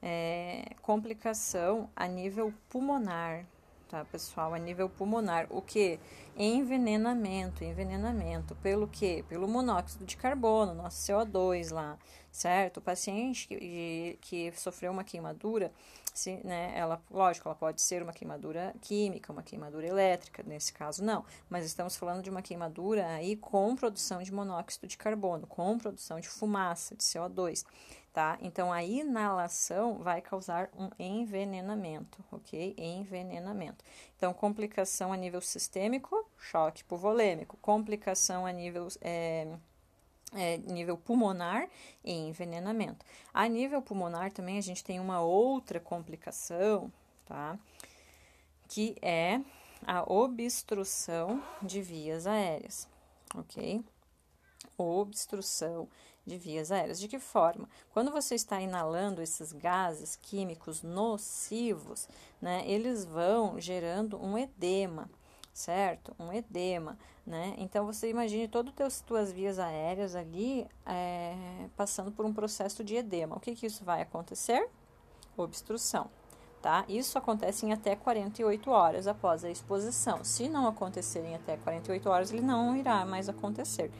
É, 0.00 0.74
complicação 0.80 1.90
a 1.94 2.06
nível 2.08 2.52
pulmonar, 2.68 3.44
tá, 3.92 4.06
pessoal? 4.06 4.54
A 4.54 4.58
nível 4.58 4.88
pulmonar. 4.88 5.46
O 5.50 5.60
que? 5.60 6.00
Envenenamento, 6.34 7.62
envenenamento. 7.62 8.54
Pelo 8.56 8.88
que? 8.88 9.22
Pelo 9.24 9.46
monóxido 9.46 10.06
de 10.06 10.16
carbono, 10.16 10.74
nosso 10.74 11.12
CO2 11.12 11.70
lá, 11.70 11.98
certo? 12.30 12.78
O 12.78 12.80
paciente 12.80 13.46
que, 13.46 14.18
que 14.22 14.52
sofreu 14.52 14.90
uma 14.90 15.04
queimadura, 15.04 15.70
se, 16.14 16.40
né, 16.42 16.72
ela, 16.74 17.02
lógico, 17.10 17.48
ela 17.48 17.54
pode 17.54 17.82
ser 17.82 18.02
uma 18.02 18.14
queimadura 18.14 18.74
química, 18.80 19.30
uma 19.30 19.42
queimadura 19.42 19.86
elétrica, 19.86 20.42
nesse 20.42 20.72
caso 20.72 21.04
não, 21.04 21.24
mas 21.48 21.66
estamos 21.66 21.94
falando 21.94 22.22
de 22.22 22.30
uma 22.30 22.42
queimadura 22.42 23.06
aí 23.06 23.36
com 23.36 23.74
produção 23.76 24.22
de 24.22 24.32
monóxido 24.32 24.86
de 24.86 24.96
carbono, 24.96 25.46
com 25.46 25.76
produção 25.78 26.18
de 26.18 26.28
fumaça, 26.28 26.94
de 26.94 27.02
CO2 27.02 27.64
tá? 28.12 28.38
Então, 28.42 28.72
a 28.72 28.84
inalação 28.84 29.98
vai 29.98 30.20
causar 30.20 30.68
um 30.76 30.90
envenenamento, 30.98 32.22
ok? 32.30 32.74
Envenenamento. 32.76 33.84
Então, 34.16 34.34
complicação 34.34 35.12
a 35.12 35.16
nível 35.16 35.40
sistêmico, 35.40 36.28
choque 36.38 36.82
hipovolêmico. 36.82 37.56
Complicação 37.56 38.44
a 38.44 38.52
nível, 38.52 38.88
é, 39.00 39.48
é, 40.34 40.58
nível 40.58 40.98
pulmonar 40.98 41.68
e 42.04 42.12
envenenamento. 42.12 43.04
A 43.32 43.48
nível 43.48 43.80
pulmonar 43.80 44.30
também 44.30 44.58
a 44.58 44.62
gente 44.62 44.84
tem 44.84 45.00
uma 45.00 45.20
outra 45.20 45.80
complicação, 45.80 46.92
tá? 47.24 47.58
Que 48.68 48.94
é 49.00 49.40
a 49.86 50.02
obstrução 50.02 51.42
de 51.62 51.80
vias 51.80 52.26
aéreas, 52.26 52.86
ok? 53.34 53.82
Obstrução 54.76 55.88
de 56.26 56.38
vias 56.38 56.70
aéreas. 56.70 57.00
De 57.00 57.08
que 57.08 57.18
forma? 57.18 57.68
Quando 57.92 58.10
você 58.10 58.34
está 58.34 58.60
inalando 58.60 59.22
esses 59.22 59.52
gases 59.52 60.16
químicos 60.16 60.82
nocivos, 60.82 62.08
né, 62.40 62.62
eles 62.66 63.04
vão 63.04 63.60
gerando 63.60 64.22
um 64.22 64.38
edema, 64.38 65.10
certo? 65.52 66.14
Um 66.18 66.32
edema, 66.32 66.98
né? 67.26 67.54
Então 67.58 67.84
você 67.84 68.08
imagine 68.08 68.48
todas 68.48 68.74
as 68.80 69.00
tuas 69.00 69.32
vias 69.32 69.58
aéreas 69.58 70.14
ali 70.14 70.66
é, 70.86 71.34
passando 71.76 72.10
por 72.10 72.24
um 72.24 72.32
processo 72.32 72.82
de 72.82 72.96
edema. 72.96 73.36
O 73.36 73.40
que, 73.40 73.54
que 73.54 73.66
isso 73.66 73.84
vai 73.84 74.02
acontecer? 74.02 74.68
Obstrução. 75.36 76.08
Tá? 76.60 76.84
Isso 76.88 77.18
acontece 77.18 77.66
em 77.66 77.72
até 77.72 77.96
48 77.96 78.70
horas 78.70 79.08
após 79.08 79.44
a 79.44 79.50
exposição. 79.50 80.22
Se 80.22 80.48
não 80.48 80.68
acontecer 80.68 81.18
em 81.24 81.34
até 81.34 81.56
48 81.56 82.08
horas, 82.08 82.32
ele 82.32 82.40
não 82.40 82.76
irá 82.76 83.04
mais 83.04 83.28
acontecer 83.28 83.90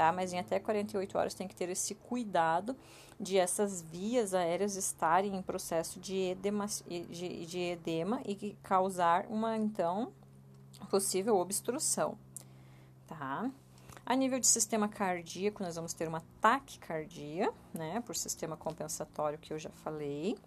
tá? 0.00 0.10
Mas 0.12 0.32
em 0.32 0.38
até 0.38 0.58
48 0.58 1.18
horas 1.18 1.34
tem 1.34 1.46
que 1.46 1.54
ter 1.54 1.68
esse 1.68 1.94
cuidado 1.94 2.74
de 3.20 3.36
essas 3.36 3.82
vias 3.82 4.32
aéreas 4.32 4.74
estarem 4.74 5.36
em 5.36 5.42
processo 5.42 6.00
de 6.00 6.16
edema, 6.30 6.64
de, 6.88 7.44
de 7.44 7.58
edema 7.58 8.22
e 8.24 8.56
causar 8.62 9.26
uma, 9.26 9.58
então, 9.58 10.10
possível 10.88 11.36
obstrução, 11.36 12.16
tá? 13.06 13.50
A 14.06 14.16
nível 14.16 14.40
de 14.40 14.46
sistema 14.46 14.88
cardíaco, 14.88 15.62
nós 15.62 15.76
vamos 15.76 15.92
ter 15.92 16.08
uma 16.08 16.22
taquicardia, 16.40 17.52
né, 17.74 18.00
por 18.00 18.16
sistema 18.16 18.56
compensatório 18.56 19.38
que 19.38 19.52
eu 19.52 19.58
já 19.58 19.70
falei 19.84 20.38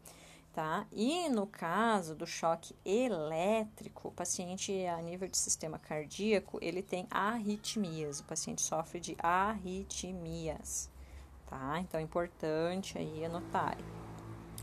tá? 0.54 0.86
E 0.92 1.28
no 1.30 1.48
caso 1.48 2.16
do 2.16 2.28
choque 2.28 2.76
elétrico, 2.86 4.10
o 4.10 4.12
paciente 4.12 4.86
a 4.86 5.02
nível 5.02 5.28
de 5.28 5.38
sistema 5.38 5.80
cardíaco, 5.80 6.60
ele 6.62 6.84
tem 6.84 7.08
arritmias, 7.10 8.20
o 8.20 8.24
paciente 8.24 8.62
sofre 8.62 9.00
de 9.00 9.18
arritmias, 9.20 10.90
tá? 11.48 11.80
Então 11.80 12.00
é 12.00 12.04
importante 12.04 12.98
aí 12.98 13.26
anotar. 13.26 13.78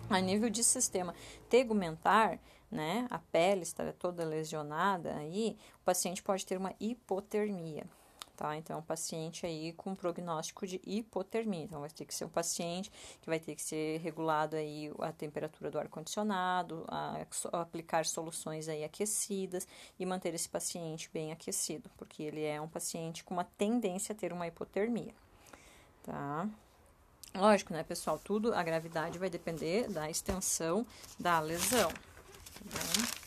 A 0.08 0.20
nível 0.20 0.48
de 0.48 0.62
sistema 0.62 1.14
tegumentar, 1.48 2.38
né, 2.70 3.06
a 3.10 3.18
pele 3.18 3.62
está 3.62 3.92
toda 3.92 4.24
lesionada 4.24 5.16
aí, 5.16 5.56
o 5.80 5.84
paciente 5.84 6.22
pode 6.22 6.46
ter 6.46 6.56
uma 6.56 6.72
hipotermia 6.78 7.84
tá? 8.40 8.56
Então, 8.56 8.78
um 8.78 8.82
paciente 8.82 9.44
aí 9.44 9.74
com 9.74 9.94
prognóstico 9.94 10.66
de 10.66 10.80
hipotermia. 10.82 11.64
Então, 11.64 11.80
vai 11.80 11.90
ter 11.90 12.06
que 12.06 12.14
ser 12.14 12.24
um 12.24 12.30
paciente 12.30 12.90
que 13.20 13.28
vai 13.28 13.38
ter 13.38 13.54
que 13.54 13.60
ser 13.60 14.00
regulado 14.00 14.56
aí 14.56 14.90
a 14.98 15.12
temperatura 15.12 15.70
do 15.70 15.78
ar-condicionado, 15.78 16.86
aplicar 17.52 18.06
soluções 18.06 18.66
aí 18.66 18.82
aquecidas 18.82 19.68
e 19.98 20.06
manter 20.06 20.32
esse 20.32 20.48
paciente 20.48 21.10
bem 21.12 21.32
aquecido, 21.32 21.90
porque 21.98 22.22
ele 22.22 22.42
é 22.42 22.58
um 22.58 22.68
paciente 22.68 23.22
com 23.22 23.34
uma 23.34 23.44
tendência 23.44 24.14
a 24.14 24.16
ter 24.16 24.32
uma 24.32 24.46
hipotermia, 24.46 25.14
tá? 26.02 26.48
Lógico, 27.34 27.74
né, 27.74 27.82
pessoal? 27.82 28.18
Tudo, 28.18 28.54
a 28.54 28.62
gravidade 28.62 29.18
vai 29.18 29.28
depender 29.28 29.86
da 29.86 30.08
extensão 30.08 30.86
da 31.18 31.40
lesão, 31.40 31.90
tá 31.90 32.60
bom? 32.64 33.19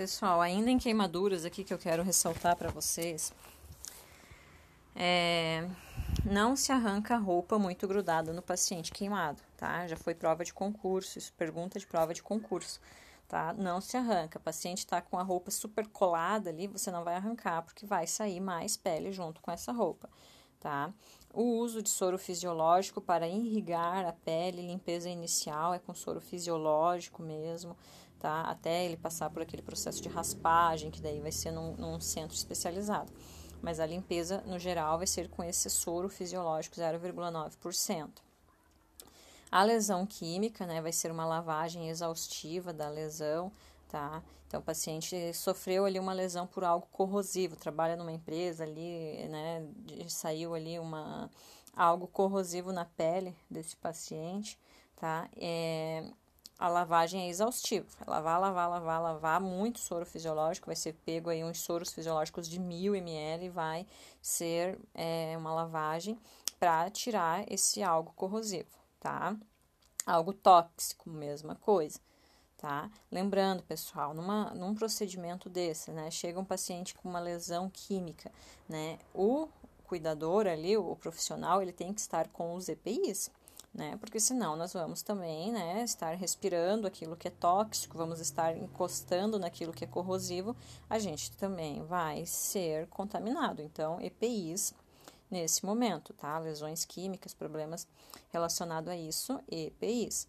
Pessoal, 0.00 0.40
ainda 0.40 0.70
em 0.70 0.78
queimaduras 0.78 1.44
aqui 1.44 1.62
que 1.62 1.74
eu 1.74 1.78
quero 1.78 2.02
ressaltar 2.02 2.56
para 2.56 2.70
vocês, 2.70 3.34
é, 4.96 5.68
não 6.24 6.56
se 6.56 6.72
arranca 6.72 7.18
roupa 7.18 7.58
muito 7.58 7.86
grudada 7.86 8.32
no 8.32 8.40
paciente 8.40 8.92
queimado, 8.92 9.42
tá? 9.58 9.86
Já 9.86 9.98
foi 9.98 10.14
prova 10.14 10.42
de 10.42 10.54
concurso, 10.54 11.18
isso 11.18 11.30
pergunta 11.34 11.78
de 11.78 11.86
prova 11.86 12.14
de 12.14 12.22
concurso, 12.22 12.80
tá? 13.28 13.52
Não 13.52 13.78
se 13.78 13.94
arranca. 13.94 14.38
O 14.38 14.42
paciente 14.42 14.78
está 14.78 15.02
com 15.02 15.18
a 15.18 15.22
roupa 15.22 15.50
super 15.50 15.86
colada 15.88 16.48
ali, 16.48 16.66
você 16.66 16.90
não 16.90 17.04
vai 17.04 17.16
arrancar, 17.16 17.60
porque 17.60 17.84
vai 17.84 18.06
sair 18.06 18.40
mais 18.40 18.78
pele 18.78 19.12
junto 19.12 19.42
com 19.42 19.50
essa 19.50 19.70
roupa, 19.70 20.08
tá? 20.58 20.90
O 21.30 21.42
uso 21.58 21.82
de 21.82 21.90
soro 21.90 22.16
fisiológico 22.16 23.02
para 23.02 23.28
irrigar 23.28 24.06
a 24.06 24.14
pele, 24.14 24.66
limpeza 24.66 25.10
inicial, 25.10 25.74
é 25.74 25.78
com 25.78 25.92
soro 25.92 26.22
fisiológico 26.22 27.22
mesmo, 27.22 27.76
tá? 28.20 28.42
Até 28.42 28.84
ele 28.84 28.96
passar 28.96 29.30
por 29.30 29.42
aquele 29.42 29.62
processo 29.62 30.00
de 30.00 30.08
raspagem, 30.08 30.90
que 30.90 31.00
daí 31.00 31.20
vai 31.20 31.32
ser 31.32 31.50
num, 31.50 31.74
num 31.76 31.98
centro 31.98 32.36
especializado. 32.36 33.10
Mas 33.62 33.80
a 33.80 33.86
limpeza, 33.86 34.42
no 34.46 34.58
geral, 34.58 34.98
vai 34.98 35.06
ser 35.06 35.28
com 35.28 35.42
esse 35.42 35.68
soro 35.68 36.08
fisiológico 36.08 36.76
0,9%. 36.76 38.10
A 39.50 39.64
lesão 39.64 40.06
química, 40.06 40.64
né, 40.64 40.80
vai 40.80 40.92
ser 40.92 41.10
uma 41.10 41.24
lavagem 41.24 41.88
exaustiva 41.88 42.72
da 42.72 42.88
lesão, 42.88 43.50
tá? 43.88 44.22
Então, 44.46 44.60
o 44.60 44.62
paciente 44.62 45.32
sofreu 45.34 45.84
ali 45.84 45.98
uma 45.98 46.12
lesão 46.12 46.46
por 46.46 46.62
algo 46.62 46.86
corrosivo, 46.92 47.56
trabalha 47.56 47.96
numa 47.96 48.12
empresa 48.12 48.64
ali, 48.64 49.26
né, 49.28 49.66
saiu 50.08 50.54
ali 50.54 50.78
uma, 50.78 51.28
algo 51.76 52.06
corrosivo 52.06 52.72
na 52.72 52.84
pele 52.84 53.36
desse 53.50 53.76
paciente, 53.76 54.58
tá? 54.96 55.28
É, 55.36 56.04
a 56.60 56.68
lavagem 56.68 57.22
é 57.22 57.28
exaustiva, 57.28 57.88
lavar, 58.06 58.40
lavar, 58.40 58.70
lavar, 58.70 59.02
lavar, 59.02 59.40
muito 59.40 59.80
soro 59.80 60.06
fisiológico, 60.06 60.66
vai 60.66 60.76
ser 60.76 60.92
pego 60.92 61.30
aí 61.30 61.42
uns 61.42 61.60
soros 61.60 61.92
fisiológicos 61.92 62.48
de 62.48 62.60
1000 62.60 62.94
ml, 62.94 63.48
vai 63.48 63.86
ser 64.22 64.78
é, 64.94 65.34
uma 65.36 65.52
lavagem 65.52 66.16
para 66.60 66.88
tirar 66.90 67.50
esse 67.50 67.82
algo 67.82 68.12
corrosivo 68.14 68.80
tá? 69.00 69.34
Algo 70.06 70.32
tóxico, 70.32 71.08
mesma 71.10 71.56
coisa, 71.56 71.98
tá? 72.56 72.90
Lembrando, 73.10 73.62
pessoal, 73.62 74.14
numa, 74.14 74.52
num 74.54 74.74
procedimento 74.74 75.48
desse, 75.48 75.90
né? 75.90 76.10
Chega 76.10 76.38
um 76.38 76.44
paciente 76.44 76.94
com 76.94 77.08
uma 77.08 77.18
lesão 77.18 77.70
química, 77.70 78.30
né? 78.68 78.98
O 79.14 79.48
cuidador 79.84 80.46
ali, 80.46 80.76
o 80.76 80.94
profissional, 80.94 81.60
ele 81.60 81.72
tem 81.72 81.92
que 81.92 82.00
estar 82.00 82.28
com 82.28 82.54
os 82.54 82.68
EPIs, 82.68 83.30
né? 83.72 83.96
Porque 83.98 84.18
senão 84.18 84.56
nós 84.56 84.72
vamos 84.72 85.02
também, 85.02 85.52
né, 85.52 85.82
estar 85.84 86.14
respirando 86.16 86.86
aquilo 86.86 87.16
que 87.16 87.28
é 87.28 87.30
tóxico, 87.30 87.96
vamos 87.96 88.20
estar 88.20 88.56
encostando 88.56 89.38
naquilo 89.38 89.72
que 89.72 89.84
é 89.84 89.86
corrosivo, 89.86 90.56
a 90.88 90.98
gente 90.98 91.30
também 91.36 91.82
vai 91.84 92.26
ser 92.26 92.86
contaminado. 92.88 93.62
Então, 93.62 94.00
EPIs 94.00 94.74
nesse 95.30 95.64
momento, 95.64 96.12
tá? 96.12 96.38
Lesões 96.38 96.84
químicas, 96.84 97.32
problemas 97.32 97.86
relacionados 98.32 98.90
a 98.90 98.96
isso, 98.96 99.40
EPIs. 99.48 100.26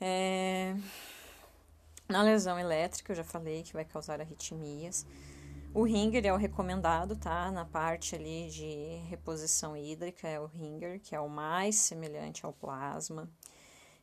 É... 0.00 0.74
Na 2.08 2.22
lesão 2.22 2.58
elétrica, 2.58 3.12
eu 3.12 3.16
já 3.16 3.24
falei 3.24 3.62
que 3.62 3.72
vai 3.72 3.84
causar 3.84 4.20
arritmias. 4.20 5.06
O 5.74 5.84
ringer 5.84 6.26
é 6.26 6.32
o 6.32 6.36
recomendado, 6.36 7.16
tá? 7.16 7.50
Na 7.50 7.64
parte 7.64 8.14
ali 8.14 8.50
de 8.50 9.00
reposição 9.08 9.74
hídrica 9.74 10.28
é 10.28 10.38
o 10.38 10.44
ringer, 10.44 11.00
que 11.00 11.14
é 11.14 11.20
o 11.20 11.30
mais 11.30 11.76
semelhante 11.76 12.44
ao 12.44 12.52
plasma. 12.52 13.26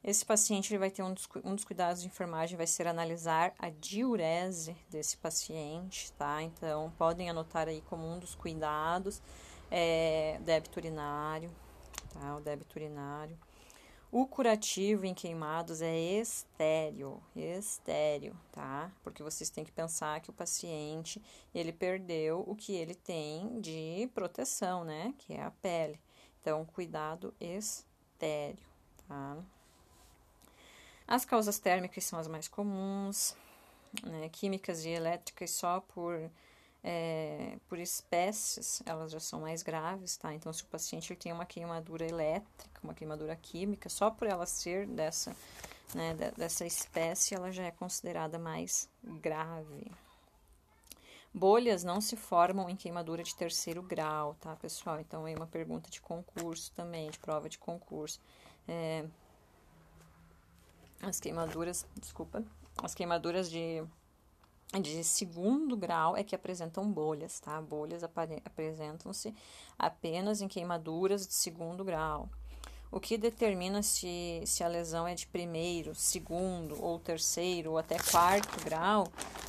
Esse 0.03 0.25
paciente 0.25 0.71
ele 0.71 0.79
vai 0.79 0.89
ter 0.89 1.03
um 1.03 1.13
dos, 1.13 1.29
um 1.43 1.53
dos 1.53 1.63
cuidados 1.63 2.01
de 2.01 2.07
enfermagem 2.07 2.57
vai 2.57 2.65
ser 2.65 2.87
analisar 2.87 3.53
a 3.59 3.69
diurese 3.69 4.75
desse 4.89 5.15
paciente, 5.17 6.11
tá? 6.13 6.41
Então 6.41 6.91
podem 6.97 7.29
anotar 7.29 7.67
aí 7.67 7.81
como 7.81 8.03
um 8.03 8.17
dos 8.17 8.33
cuidados 8.33 9.21
é, 9.69 10.39
débito 10.43 10.79
urinário, 10.79 11.51
tá? 12.11 12.35
O 12.35 12.41
débito 12.41 12.79
urinário. 12.79 13.37
O 14.11 14.25
curativo 14.25 15.05
em 15.05 15.13
queimados 15.13 15.83
é 15.83 15.95
estéreo, 15.95 17.21
estéreo, 17.35 18.35
tá? 18.51 18.91
Porque 19.03 19.21
vocês 19.21 19.51
têm 19.51 19.63
que 19.63 19.71
pensar 19.71 20.19
que 20.19 20.31
o 20.31 20.33
paciente, 20.33 21.21
ele 21.53 21.71
perdeu 21.71 22.43
o 22.47 22.55
que 22.55 22.73
ele 22.73 22.95
tem 22.95 23.61
de 23.61 24.09
proteção, 24.15 24.83
né? 24.83 25.13
Que 25.19 25.33
é 25.33 25.43
a 25.43 25.51
pele. 25.51 25.99
Então, 26.41 26.65
cuidado 26.65 27.35
estéreo, 27.39 28.65
tá? 29.07 29.37
As 31.07 31.23
causas 31.23 31.59
térmicas 31.59 32.03
são 32.03 32.17
as 32.17 32.27
mais 32.27 32.47
comuns, 32.47 33.35
né? 34.03 34.27
Químicas 34.29 34.85
e 34.85 34.89
elétricas 34.89 35.51
só 35.51 35.81
por 35.81 36.31
é, 36.83 37.57
por 37.67 37.77
espécies, 37.77 38.81
elas 38.85 39.11
já 39.11 39.19
são 39.19 39.41
mais 39.41 39.61
graves, 39.61 40.17
tá? 40.17 40.33
Então, 40.33 40.51
se 40.53 40.63
o 40.63 40.67
paciente 40.67 41.15
tem 41.15 41.31
uma 41.33 41.45
queimadura 41.45 42.05
elétrica, 42.05 42.79
uma 42.83 42.93
queimadura 42.93 43.35
química, 43.35 43.89
só 43.89 44.09
por 44.09 44.27
ela 44.27 44.45
ser 44.45 44.87
dessa, 44.87 45.35
né, 45.93 46.13
dessa 46.37 46.65
espécie, 46.65 47.35
ela 47.35 47.51
já 47.51 47.63
é 47.63 47.71
considerada 47.71 48.39
mais 48.39 48.89
grave. 49.03 49.91
Bolhas 51.33 51.83
não 51.83 52.01
se 52.01 52.15
formam 52.15 52.69
em 52.69 52.75
queimadura 52.75 53.21
de 53.21 53.35
terceiro 53.35 53.83
grau, 53.83 54.35
tá, 54.39 54.55
pessoal? 54.55 54.99
Então, 54.99 55.25
aí 55.25 55.35
uma 55.35 55.45
pergunta 55.45 55.89
de 55.89 56.01
concurso 56.01 56.71
também, 56.71 57.11
de 57.11 57.19
prova 57.19 57.47
de 57.47 57.59
concurso. 57.59 58.19
É, 58.67 59.05
as 61.01 61.19
queimaduras, 61.19 61.85
desculpa, 61.99 62.43
as 62.81 62.95
queimaduras 62.95 63.49
de 63.49 63.83
de 64.77 65.03
segundo 65.03 65.75
grau 65.75 66.15
é 66.15 66.23
que 66.23 66.35
apresentam 66.35 66.91
bolhas, 66.91 67.39
tá? 67.39 67.59
Bolhas 67.59 68.03
apresentam-se 68.03 69.33
apenas 69.77 70.41
em 70.41 70.47
queimaduras 70.47 71.25
de 71.25 71.33
segundo 71.33 71.83
grau. 71.83 72.29
O 72.91 72.99
que 72.99 73.17
determina 73.17 73.81
se, 73.83 74.41
se 74.45 74.63
a 74.63 74.67
lesão 74.67 75.07
é 75.07 75.13
de 75.13 75.27
primeiro, 75.27 75.93
segundo 75.93 76.79
ou 76.83 76.99
terceiro 76.99 77.71
ou 77.71 77.77
até 77.77 77.97
quarto 77.99 78.63
grau 78.63 79.07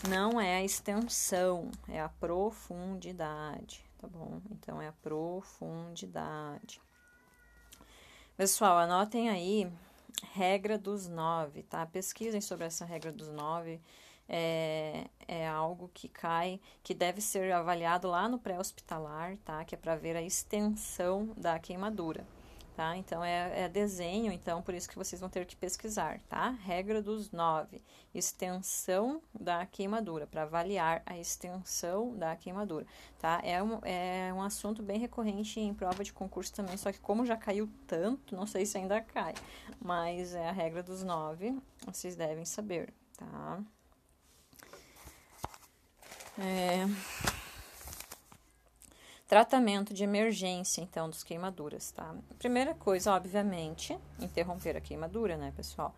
não 0.09 0.41
é 0.41 0.57
a 0.57 0.65
extensão, 0.65 1.71
é 1.89 2.01
a 2.01 2.09
profundidade, 2.09 3.83
tá 3.99 4.07
bom? 4.07 4.41
Então 4.51 4.81
é 4.81 4.89
a 4.89 4.93
profundidade. 4.93 6.81
Pessoal, 8.37 8.79
anotem 8.79 9.31
aí 9.31 9.71
regra 10.33 10.77
dos 10.79 11.09
nove, 11.09 11.63
tá? 11.63 11.85
Pesquisem 11.87 12.41
sobre 12.41 12.67
essa 12.67 12.85
regra 12.85 13.11
dos 13.11 13.29
nove 13.29 13.81
é, 14.33 15.09
é 15.27 15.47
algo 15.49 15.91
que 15.93 16.09
cai, 16.09 16.61
que 16.85 16.95
deve 16.95 17.21
ser 17.21 17.53
avaliado 17.53 18.09
lá 18.09 18.29
no 18.29 18.39
pré-hospitalar, 18.39 19.37
tá? 19.45 19.65
Que 19.65 19.75
é 19.75 19.79
para 19.79 19.97
ver 19.97 20.17
a 20.17 20.23
extensão 20.23 21.35
da 21.37 21.59
queimadura, 21.59 22.25
tá? 22.77 22.97
Então, 22.97 23.25
é, 23.25 23.65
é, 23.65 23.69
desenho, 23.69 24.33
então, 24.33 24.63
por 24.63 24.73
isso 24.73 24.89
que 24.89 24.95
vocês 24.95 25.21
vão 25.21 25.29
ter 25.29 25.45
que 25.47 25.57
pesquisar, 25.57 26.21
tá? 26.29 26.51
Regra 26.51 27.03
dos 27.03 27.33
nove, 27.33 27.83
extensão 28.15 29.21
da 29.35 29.67
queimadura, 29.67 30.29
para 30.29 30.43
avaliar 30.43 31.03
a 31.05 31.19
extensão 31.19 32.17
da 32.17 32.37
queimadura, 32.37 32.87
tá? 33.19 33.41
É 33.43 33.61
um, 33.61 33.81
é 33.83 34.33
um 34.33 34.41
assunto 34.41 34.81
bem 34.81 35.01
recorrente 35.01 35.59
em 35.59 35.75
prova 35.75 36.05
de 36.05 36.13
concurso 36.13 36.55
também, 36.55 36.77
só 36.77 36.93
que 36.93 37.01
como 37.01 37.27
já 37.27 37.37
caiu 37.37 37.69
tanto, 37.85 38.37
não 38.37 38.47
sei 38.47 38.65
se 38.65 38.79
ainda 38.79 39.01
cai, 39.01 39.35
mas 39.81 40.37
é 40.37 40.49
a 40.49 40.53
regra 40.53 40.85
dos 40.85 41.03
nove, 41.03 41.59
vocês 41.85 42.15
devem 42.15 42.45
saber, 42.45 42.95
tá? 43.17 43.61
É... 46.41 46.87
Tratamento 49.29 49.95
de 49.95 50.03
emergência, 50.03 50.81
então, 50.81 51.09
dos 51.09 51.23
queimaduras, 51.23 51.93
tá? 51.93 52.17
Primeira 52.39 52.75
coisa, 52.75 53.13
obviamente, 53.13 53.97
interromper 54.19 54.77
a 54.77 54.81
queimadura, 54.81 55.37
né, 55.37 55.53
pessoal? 55.55 55.95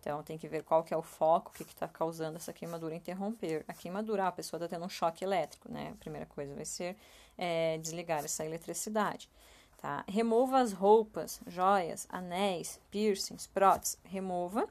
Então, 0.00 0.22
tem 0.22 0.38
que 0.38 0.48
ver 0.48 0.62
qual 0.62 0.82
que 0.82 0.94
é 0.94 0.96
o 0.96 1.02
foco, 1.02 1.50
o 1.50 1.52
que 1.52 1.62
está 1.62 1.86
causando 1.86 2.36
essa 2.36 2.54
queimadura, 2.54 2.94
interromper 2.94 3.64
a 3.68 3.74
queimadura. 3.74 4.26
A 4.26 4.32
pessoa 4.32 4.56
está 4.56 4.66
tendo 4.74 4.86
um 4.86 4.88
choque 4.88 5.22
elétrico, 5.22 5.70
né? 5.70 5.90
A 5.92 5.96
primeira 5.96 6.24
coisa 6.24 6.54
vai 6.54 6.64
ser 6.64 6.96
é, 7.36 7.76
desligar 7.76 8.24
essa 8.24 8.46
eletricidade, 8.46 9.28
tá? 9.76 10.02
Remova 10.08 10.60
as 10.60 10.72
roupas, 10.72 11.38
joias, 11.46 12.06
anéis, 12.08 12.80
piercings, 12.90 13.46
próteses, 13.46 13.98
remova, 14.04 14.66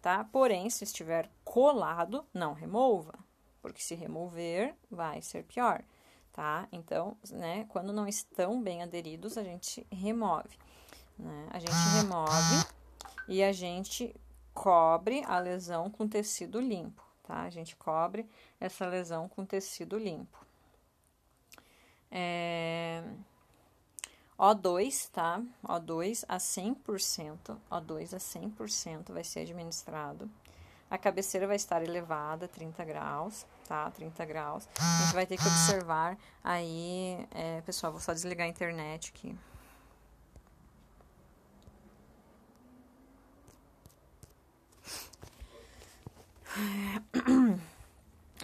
tá? 0.00 0.24
Porém, 0.32 0.68
se 0.68 0.82
estiver 0.82 1.30
colado, 1.44 2.24
não 2.34 2.54
remova, 2.54 3.14
porque 3.62 3.80
se 3.80 3.94
remover 3.94 4.74
vai 4.90 5.22
ser 5.22 5.44
pior, 5.44 5.82
tá? 6.32 6.68
Então, 6.72 7.16
né, 7.30 7.64
quando 7.68 7.92
não 7.92 8.06
estão 8.06 8.60
bem 8.60 8.82
aderidos, 8.82 9.38
a 9.38 9.44
gente 9.44 9.86
remove, 9.90 10.58
né? 11.18 11.48
A 11.50 11.58
gente 11.60 11.72
remove 11.96 12.66
e 13.28 13.42
a 13.42 13.52
gente 13.52 14.14
cobre 14.52 15.22
a 15.26 15.38
lesão 15.38 15.88
com 15.88 16.08
tecido 16.08 16.60
limpo, 16.60 17.02
tá? 17.22 17.42
A 17.42 17.50
gente 17.50 17.76
cobre 17.76 18.28
essa 18.60 18.84
lesão 18.84 19.28
com 19.28 19.46
tecido 19.46 19.96
limpo. 19.96 20.44
É... 22.10 23.02
O2, 24.38 25.08
tá? 25.10 25.40
O2 25.64 26.24
a 26.28 26.36
100%, 26.36 27.56
O2 27.70 28.14
a 28.14 28.18
100% 28.18 29.12
vai 29.12 29.22
ser 29.22 29.40
administrado. 29.40 30.28
A 30.90 30.98
cabeceira 30.98 31.46
vai 31.46 31.56
estar 31.56 31.82
elevada, 31.82 32.46
30 32.48 32.84
graus, 32.84 33.46
tá? 33.68 33.90
30 33.90 34.24
graus. 34.24 34.68
A 34.78 35.04
gente 35.04 35.14
vai 35.14 35.26
ter 35.26 35.36
que 35.36 35.46
observar 35.46 36.16
aí, 36.42 37.26
é, 37.30 37.60
pessoal, 37.62 37.92
vou 37.92 38.00
só 38.00 38.12
desligar 38.12 38.46
a 38.46 38.50
internet 38.50 39.12
aqui. 39.14 39.36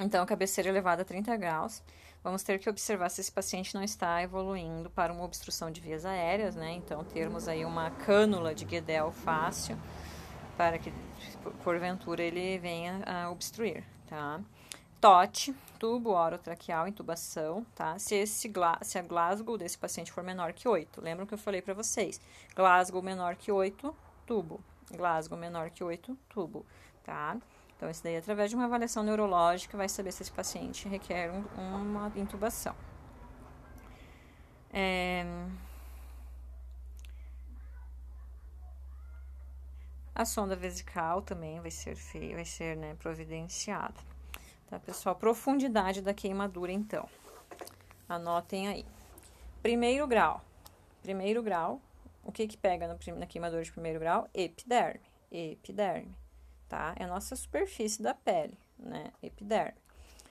Então, 0.01 0.25
cabeceira 0.25 0.71
elevada 0.71 1.03
a 1.03 1.05
30 1.05 1.37
graus. 1.37 1.83
Vamos 2.23 2.43
ter 2.43 2.59
que 2.59 2.71
observar 2.71 3.09
se 3.09 3.21
esse 3.21 3.33
paciente 3.33 3.75
não 3.75 3.83
está 3.83 4.23
evoluindo 4.23 4.91
para 4.91 5.13
uma 5.13 5.25
obstrução 5.25 5.71
de 5.71 5.81
vias 5.81 6.05
aéreas, 6.05 6.55
né? 6.55 6.73
Então, 6.73 7.03
termos 7.05 7.49
aí 7.49 7.65
uma 7.65 7.91
cânula 7.91 8.55
de 8.55 8.65
Guedel 8.65 9.11
fácil 9.11 9.77
para 10.57 10.79
que, 10.79 10.93
porventura, 11.65 12.23
ele 12.23 12.59
venha 12.59 13.03
a 13.07 13.31
obstruir, 13.31 13.85
tá? 14.09 14.41
TOT, 15.01 15.55
tubo 15.79 16.11
orotraqueal, 16.11 16.89
intubação, 16.89 17.65
tá? 17.75 17.99
Se, 17.99 18.17
esse, 18.17 18.51
se 18.83 18.99
a 18.99 19.03
Glasgow 19.03 19.57
desse 19.57 19.79
paciente 19.79 20.11
for 20.11 20.25
menor 20.25 20.53
que 20.53 20.67
8, 20.67 21.01
lembram 21.01 21.25
que 21.27 21.35
eu 21.35 21.39
falei 21.39 21.63
para 21.63 21.73
vocês? 21.73 22.21
Glasgow 22.55 23.01
menor 23.01 23.37
que 23.37 23.53
8, 23.53 23.95
tubo. 24.27 24.61
Glasgow 24.91 25.39
menor 25.39 25.71
que 25.71 25.85
8, 25.85 26.19
tubo, 26.29 26.67
tá? 27.05 27.37
Então, 27.77 27.89
isso 27.89 28.03
daí, 28.03 28.17
através 28.17 28.51
de 28.51 28.57
uma 28.57 28.65
avaliação 28.65 29.05
neurológica, 29.05 29.77
vai 29.77 29.89
saber 29.89 30.11
se 30.11 30.23
esse 30.23 30.33
paciente 30.33 30.89
requer 30.89 31.31
um, 31.31 31.45
uma 31.57 32.13
intubação. 32.17 32.75
É... 34.73 35.25
A 40.13 40.25
sonda 40.25 40.57
vesical 40.57 41.23
também 41.23 41.61
vai 41.61 41.71
ser 41.71 41.95
vai 42.35 42.45
ser 42.45 42.77
né, 42.77 42.97
providenciada. 42.97 44.18
Tá, 44.69 44.79
pessoal? 44.79 45.17
Profundidade 45.17 46.03
da 46.03 46.13
queimadura, 46.13 46.71
então. 46.71 47.09
Anotem 48.07 48.69
aí. 48.69 48.85
Primeiro 49.63 50.07
grau. 50.07 50.43
Primeiro 51.03 51.43
grau. 51.43 51.81
O 52.23 52.31
que 52.31 52.47
que 52.47 52.57
pega 52.57 52.87
no, 52.87 53.17
na 53.17 53.27
queimadura 53.27 53.63
de 53.63 53.73
primeiro 53.73 53.99
grau? 53.99 54.29
Epiderme. 54.35 55.01
Epiderme, 55.33 56.15
tá? 56.69 56.95
É 56.99 57.05
a 57.05 57.07
nossa 57.07 57.35
superfície 57.35 58.03
da 58.03 58.13
pele, 58.13 58.59
né? 58.79 59.11
Epiderme. 59.23 59.79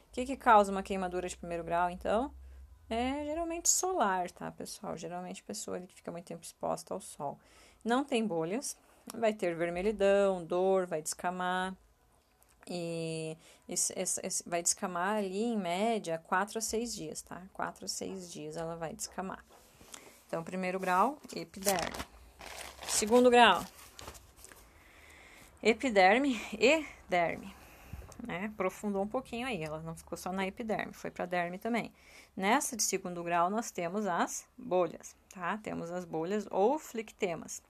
O 0.10 0.12
que 0.12 0.26
que 0.26 0.38
causa 0.38 0.72
uma 0.72 0.84
queimadura 0.84 1.28
de 1.28 1.36
primeiro 1.36 1.64
grau, 1.64 1.90
então? 1.90 2.32
É 2.88 3.26
geralmente 3.26 3.70
solar, 3.70 4.30
tá, 4.30 4.52
pessoal? 4.52 4.96
Geralmente 4.96 5.44
pessoa 5.44 5.80
que 5.80 5.94
fica 5.96 6.12
muito 6.12 6.26
tempo 6.26 6.44
exposta 6.44 6.94
ao 6.94 7.02
sol. 7.02 7.40
Não 7.84 8.04
tem 8.04 8.26
bolhas, 8.26 8.78
vai 9.14 9.34
ter 9.34 9.56
vermelhidão, 9.56 10.46
dor, 10.46 10.86
vai 10.86 11.02
descamar, 11.02 11.76
e 12.70 13.38
esse, 13.68 13.94
esse, 13.98 14.20
esse 14.26 14.50
vai 14.50 14.62
descamar 14.62 15.18
ali 15.18 15.44
em 15.44 15.58
média 15.58 16.22
4 16.28 16.58
a 16.58 16.62
6 16.62 16.96
dias, 16.96 17.22
tá? 17.22 17.42
4 17.54 17.86
a 17.86 17.88
6 17.88 18.32
dias 18.32 18.58
ela 18.58 18.76
vai 18.76 18.94
descamar. 18.94 19.44
Então, 20.28 20.44
primeiro 20.44 20.80
grau, 20.80 21.18
epiderme. 21.36 21.96
Segundo 22.88 23.30
grau, 23.30 23.64
epiderme 25.64 26.42
e 26.54 26.86
derme. 27.08 27.56
Né? 28.26 28.46
Aprofundou 28.46 29.04
um 29.04 29.08
pouquinho 29.08 29.48
aí, 29.48 29.64
ela 29.64 29.82
não 29.82 29.96
ficou 29.96 30.18
só 30.18 30.32
na 30.32 30.46
epiderme, 30.46 30.92
foi 30.92 31.12
para 31.12 31.26
derme 31.26 31.58
também. 31.58 31.94
Nessa 32.36 32.76
de 32.76 32.84
segundo 32.84 33.24
grau, 33.24 33.50
nós 33.50 33.72
temos 33.72 34.06
as 34.06 34.48
bolhas, 34.58 35.16
tá? 35.30 35.58
Temos 35.58 35.92
as 35.92 36.04
bolhas 36.04 36.48
ou 36.50 36.78
flictemas 36.78 37.62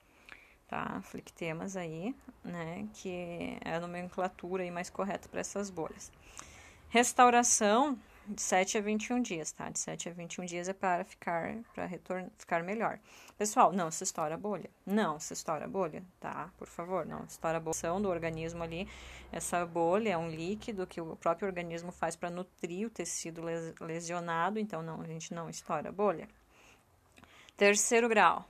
tá? 0.68 1.00
Flictemas 1.02 1.76
aí, 1.76 2.14
né? 2.44 2.86
Que 2.94 3.58
é 3.64 3.74
a 3.74 3.80
nomenclatura 3.80 4.62
aí 4.62 4.70
mais 4.70 4.90
correta 4.90 5.28
para 5.28 5.40
essas 5.40 5.70
bolhas. 5.70 6.12
Restauração 6.90 7.98
de 8.28 8.42
7 8.42 8.78
a 8.78 8.80
21 8.80 9.22
dias, 9.22 9.50
tá? 9.52 9.70
De 9.70 9.78
7 9.78 10.10
a 10.10 10.12
21 10.12 10.44
dias 10.44 10.68
é 10.68 10.72
para 10.74 11.02
ficar, 11.04 11.56
para 11.74 11.86
retornar, 11.86 12.30
ficar 12.36 12.62
melhor. 12.62 12.98
Pessoal, 13.38 13.72
não 13.72 13.90
se 13.90 14.04
estoura 14.04 14.34
a 14.34 14.38
bolha. 14.38 14.68
Não 14.84 15.18
se 15.18 15.32
estoura 15.32 15.64
a 15.64 15.68
bolha, 15.68 16.04
tá? 16.20 16.50
Por 16.58 16.68
favor, 16.68 17.06
não 17.06 17.20
se 17.20 17.32
estoura 17.32 17.56
a 17.56 17.60
bolha 17.60 18.00
do 18.00 18.08
organismo 18.08 18.62
ali. 18.62 18.86
Essa 19.32 19.64
bolha 19.64 20.10
é 20.10 20.18
um 20.18 20.28
líquido 20.28 20.86
que 20.86 21.00
o 21.00 21.16
próprio 21.16 21.48
organismo 21.48 21.90
faz 21.90 22.16
para 22.16 22.28
nutrir 22.28 22.86
o 22.86 22.90
tecido 22.90 23.42
lesionado, 23.80 24.58
então 24.58 24.82
não, 24.82 25.00
a 25.00 25.06
gente 25.06 25.32
não 25.32 25.48
estoura 25.48 25.88
a 25.88 25.92
bolha. 25.92 26.28
Terceiro 27.56 28.08
grau, 28.08 28.48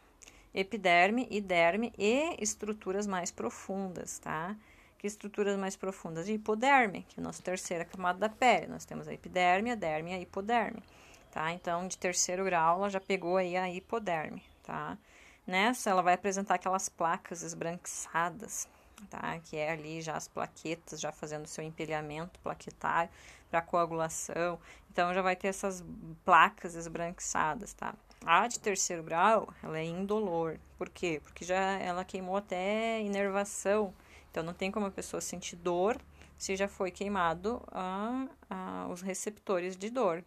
epiderme 0.55 1.27
e 1.31 1.41
derme 1.41 1.93
e 1.99 2.37
estruturas 2.43 3.07
mais 3.07 3.31
profundas, 3.31 4.19
tá? 4.19 4.57
Que 4.99 5.07
estruturas 5.07 5.57
mais 5.57 5.77
profundas? 5.77 6.29
Hipoderme, 6.29 7.07
que 7.09 7.21
é 7.21 7.23
a 7.23 7.25
nossa 7.25 7.43
terceira 7.43 7.85
camada 7.85 8.19
da 8.19 8.29
pele. 8.29 8.67
Nós 8.67 8.85
temos 8.85 9.07
a 9.07 9.15
epiderme, 9.15 9.71
a 9.71 9.75
derme 9.75 10.11
e 10.11 10.15
a 10.15 10.21
hipoderme, 10.21 10.83
tá? 11.31 11.53
Então, 11.53 11.87
de 11.87 11.97
terceiro 11.97 12.45
grau, 12.45 12.79
ela 12.79 12.91
já 12.91 13.01
pegou 13.01 13.37
aí 13.37 13.57
a 13.57 13.71
hipoderme, 13.71 14.43
tá? 14.65 14.99
Nessa, 15.47 15.91
ela 15.91 16.03
vai 16.03 16.15
apresentar 16.15 16.57
aquelas 16.57 16.89
placas 16.89 17.43
esbranquiçadas, 17.43 18.69
tá? 19.09 19.39
Que 19.45 19.57
é 19.57 19.71
ali 19.71 20.03
já 20.03 20.17
as 20.17 20.27
plaquetas, 20.27 21.01
já 21.01 21.13
fazendo 21.13 21.47
seu 21.47 21.63
empilhamento 21.63 22.41
plaquetário 22.41 23.11
para 23.49 23.63
coagulação. 23.63 24.59
Então, 24.91 25.15
já 25.15 25.23
vai 25.23 25.37
ter 25.37 25.49
essas 25.49 25.85
placas 26.25 26.75
esbranquiçadas, 26.75 27.73
tá? 27.73 27.95
A 28.25 28.47
de 28.49 28.59
terceiro 28.59 29.03
grau, 29.03 29.53
ela 29.63 29.79
é 29.79 29.85
indolor. 29.85 30.59
Por 30.77 30.89
quê? 30.89 31.21
Porque 31.23 31.45
já 31.45 31.79
ela 31.79 32.05
queimou 32.05 32.37
até 32.37 33.01
inervação. 33.01 33.95
Então, 34.31 34.43
não 34.43 34.53
tem 34.53 34.71
como 34.71 34.87
a 34.87 34.91
pessoa 34.91 35.21
sentir 35.21 35.57
dor 35.57 36.01
se 36.37 36.55
já 36.55 36.69
foi 36.69 36.91
queimado 36.91 37.63
a, 37.69 38.29
a, 38.49 38.89
os 38.89 39.03
receptores 39.03 39.77
de 39.77 39.91
dor, 39.91 40.25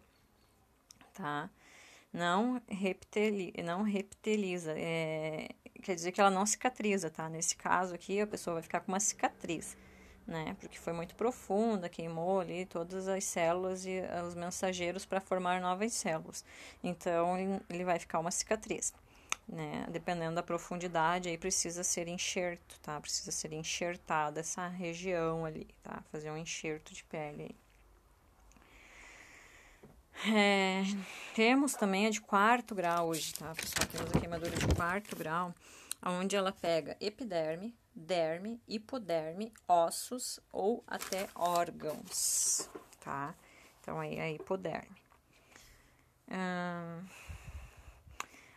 tá? 1.14 1.48
Não, 2.12 2.60
reptili, 2.68 3.54
não 3.64 3.82
reptiliza, 3.82 4.74
é, 4.76 5.48
quer 5.82 5.94
dizer 5.94 6.12
que 6.12 6.20
ela 6.20 6.30
não 6.30 6.44
cicatriza, 6.44 7.08
tá? 7.08 7.30
Nesse 7.30 7.56
caso 7.56 7.94
aqui, 7.94 8.20
a 8.20 8.26
pessoa 8.26 8.54
vai 8.54 8.62
ficar 8.62 8.80
com 8.80 8.92
uma 8.92 9.00
cicatriz 9.00 9.76
né? 10.32 10.56
Porque 10.58 10.78
foi 10.78 10.92
muito 10.94 11.14
profunda, 11.14 11.88
queimou 11.88 12.40
ali 12.40 12.64
todas 12.64 13.06
as 13.06 13.22
células 13.22 13.84
e 13.84 14.00
os 14.26 14.34
mensageiros 14.34 15.04
para 15.04 15.20
formar 15.20 15.60
novas 15.60 15.92
células. 15.92 16.44
Então 16.82 17.36
ele 17.68 17.84
vai 17.84 17.98
ficar 17.98 18.18
uma 18.18 18.30
cicatriz, 18.30 18.92
né? 19.46 19.86
Dependendo 19.90 20.34
da 20.34 20.42
profundidade, 20.42 21.28
aí 21.28 21.36
precisa 21.36 21.84
ser 21.84 22.08
enxerto, 22.08 22.80
tá? 22.80 22.98
Precisa 23.00 23.30
ser 23.30 23.52
enxertada 23.52 24.40
essa 24.40 24.66
região 24.66 25.44
ali, 25.44 25.68
tá? 25.82 26.02
Fazer 26.10 26.30
um 26.30 26.36
enxerto 26.36 26.94
de 26.94 27.04
pele 27.04 27.42
aí. 27.42 27.62
É, 30.34 30.82
temos 31.34 31.74
também 31.74 32.06
a 32.06 32.10
de 32.10 32.20
quarto 32.20 32.74
grau 32.74 33.08
hoje, 33.08 33.34
tá, 33.34 33.52
pessoal? 33.54 33.86
Temos 33.88 34.14
a 34.14 34.20
queimadura 34.20 34.56
de 34.56 34.74
quarto 34.74 35.16
grau, 35.16 35.54
onde 36.04 36.36
ela 36.36 36.52
pega 36.52 36.96
epiderme, 37.00 37.74
derme, 37.94 38.60
hipoderme, 38.66 39.52
ossos 39.68 40.40
ou 40.52 40.82
até 40.86 41.28
órgãos, 41.34 42.68
tá? 43.00 43.34
Então, 43.80 44.00
aí 44.00 44.18
a 44.20 44.30
hipoderme. 44.30 44.96
Hum, 46.30 47.04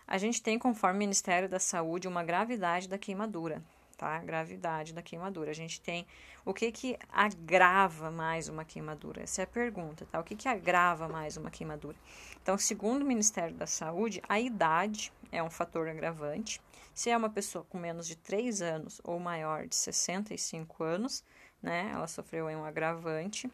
a 0.08 0.18
gente 0.18 0.42
tem, 0.42 0.58
conforme 0.60 0.98
o 0.98 1.00
Ministério 1.00 1.50
da 1.50 1.60
Saúde, 1.60 2.08
uma 2.08 2.24
gravidade 2.24 2.88
da 2.88 2.98
queimadura, 2.98 3.62
tá? 3.98 4.20
Gravidade 4.20 4.94
da 4.94 5.02
queimadura. 5.02 5.50
A 5.50 5.56
gente 5.56 5.82
tem 5.82 6.06
o 6.46 6.54
que 6.54 6.72
que 6.72 6.98
agrava 7.12 8.12
mais 8.12 8.48
uma 8.48 8.64
queimadura? 8.64 9.24
Essa 9.24 9.42
é 9.42 9.46
a 9.46 9.48
pergunta, 9.48 10.06
tá? 10.12 10.20
O 10.20 10.24
que 10.24 10.36
que 10.36 10.48
agrava 10.48 11.10
mais 11.10 11.38
uma 11.38 11.50
queimadura? 11.50 11.98
Então, 12.42 12.56
segundo 12.58 13.02
o 13.02 13.06
Ministério 13.06 13.56
da 13.56 13.66
Saúde, 13.66 14.22
a 14.30 14.40
idade 14.40 15.12
é 15.32 15.42
um 15.42 15.50
fator 15.50 15.88
agravante. 15.88 16.62
Se 16.96 17.10
é 17.10 17.18
uma 17.18 17.30
pessoa 17.30 17.66
com 17.66 17.78
menos 17.78 18.08
de 18.08 18.16
3 18.16 18.62
anos 18.62 19.02
ou 19.04 19.20
maior 19.20 19.68
de 19.68 19.76
65 19.76 20.82
anos, 20.82 21.26
né, 21.62 21.92
ela 21.94 22.08
sofreu 22.08 22.46
um 22.46 22.64
agravante. 22.64 23.52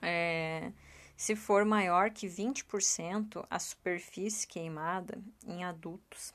É, 0.00 0.72
se 1.14 1.36
for 1.36 1.66
maior 1.66 2.10
que 2.10 2.26
20% 2.26 3.44
a 3.50 3.58
superfície 3.58 4.46
queimada 4.46 5.22
em 5.46 5.64
adultos, 5.64 6.32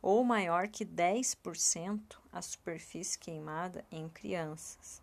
ou 0.00 0.24
maior 0.24 0.66
que 0.66 0.82
10% 0.82 2.16
a 2.32 2.40
superfície 2.40 3.18
queimada 3.18 3.84
em 3.92 4.08
crianças. 4.08 5.02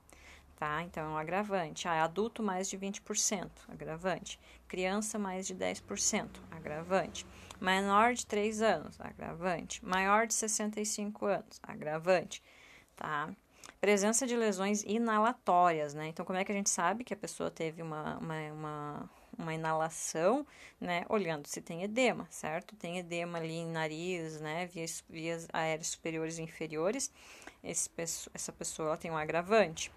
Tá? 0.56 0.82
Então, 0.82 1.04
é 1.04 1.10
um 1.10 1.18
agravante. 1.18 1.88
Ah, 1.88 2.04
adulto 2.04 2.42
mais 2.42 2.68
de 2.68 2.80
20%, 2.80 3.52
agravante. 3.68 4.40
Criança 4.68 5.20
mais 5.20 5.46
de 5.46 5.54
10%, 5.54 6.42
agravante 6.50 7.28
menor 7.60 8.14
de 8.14 8.26
3 8.26 8.62
anos, 8.62 9.00
agravante, 9.00 9.84
maior 9.84 10.28
de 10.28 10.34
65 10.34 11.26
anos, 11.26 11.60
agravante, 11.64 12.44
tá? 12.96 13.30
Presença 13.80 14.26
de 14.26 14.36
lesões 14.36 14.84
inalatórias, 14.84 15.94
né? 15.94 16.08
Então, 16.08 16.26
como 16.26 16.38
é 16.38 16.44
que 16.44 16.52
a 16.52 16.56
gente 16.56 16.70
sabe 16.70 17.04
que 17.04 17.14
a 17.14 17.18
pessoa 17.18 17.52
teve 17.52 17.82
uma, 17.82 18.18
uma, 18.18 18.52
uma, 18.52 19.10
uma 19.38 19.54
inalação, 19.54 20.46
né? 20.80 21.06
Olhando 21.10 21.48
se 21.48 21.62
tem 21.62 21.84
edema, 21.84 22.28
certo? 22.30 22.76
Tem 22.76 22.98
edema 22.98 23.38
ali 23.38 23.56
em 23.56 23.68
nariz, 23.68 24.42
né? 24.42 24.66
Vias, 24.68 25.04
vias 25.08 25.48
aéreas 25.54 25.88
superiores 25.88 26.40
e 26.40 26.42
inferiores. 26.42 27.12
Esse, 27.64 27.90
essa 28.34 28.52
pessoa 28.52 28.98
tem 28.98 29.12
um 29.12 29.18
agravante. 29.18 29.92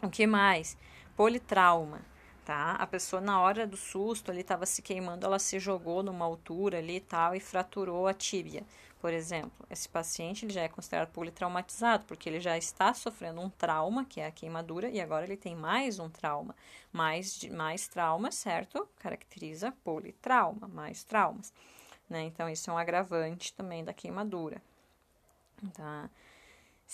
O 0.00 0.08
que 0.08 0.26
mais? 0.26 0.76
Politrauma 1.14 2.11
tá? 2.44 2.72
A 2.72 2.86
pessoa 2.86 3.20
na 3.20 3.40
hora 3.40 3.66
do 3.66 3.76
susto 3.76 4.30
ali 4.30 4.40
estava 4.40 4.66
se 4.66 4.82
queimando, 4.82 5.24
ela 5.26 5.38
se 5.38 5.58
jogou 5.58 6.02
numa 6.02 6.24
altura 6.24 6.78
ali 6.78 6.96
e 6.96 7.00
tal 7.00 7.34
e 7.34 7.40
fraturou 7.40 8.06
a 8.06 8.14
tíbia, 8.14 8.64
por 9.00 9.12
exemplo. 9.12 9.66
Esse 9.70 9.88
paciente 9.88 10.44
ele 10.44 10.52
já 10.52 10.62
é 10.62 10.68
considerado 10.68 11.10
politraumatizado, 11.12 12.04
porque 12.06 12.28
ele 12.28 12.40
já 12.40 12.56
está 12.58 12.92
sofrendo 12.94 13.40
um 13.40 13.50
trauma, 13.50 14.04
que 14.04 14.20
é 14.20 14.26
a 14.26 14.32
queimadura, 14.32 14.88
e 14.88 15.00
agora 15.00 15.24
ele 15.24 15.36
tem 15.36 15.54
mais 15.54 15.98
um 15.98 16.08
trauma. 16.08 16.54
Mais, 16.92 17.42
mais 17.44 17.88
traumas, 17.88 18.34
certo? 18.34 18.88
Caracteriza 18.98 19.72
politrauma, 19.84 20.68
mais 20.68 21.04
traumas. 21.04 21.52
Né? 22.08 22.24
Então, 22.24 22.48
isso 22.48 22.70
é 22.70 22.72
um 22.72 22.78
agravante 22.78 23.54
também 23.54 23.82
da 23.84 23.94
queimadura. 23.94 24.60
Tá? 25.72 26.10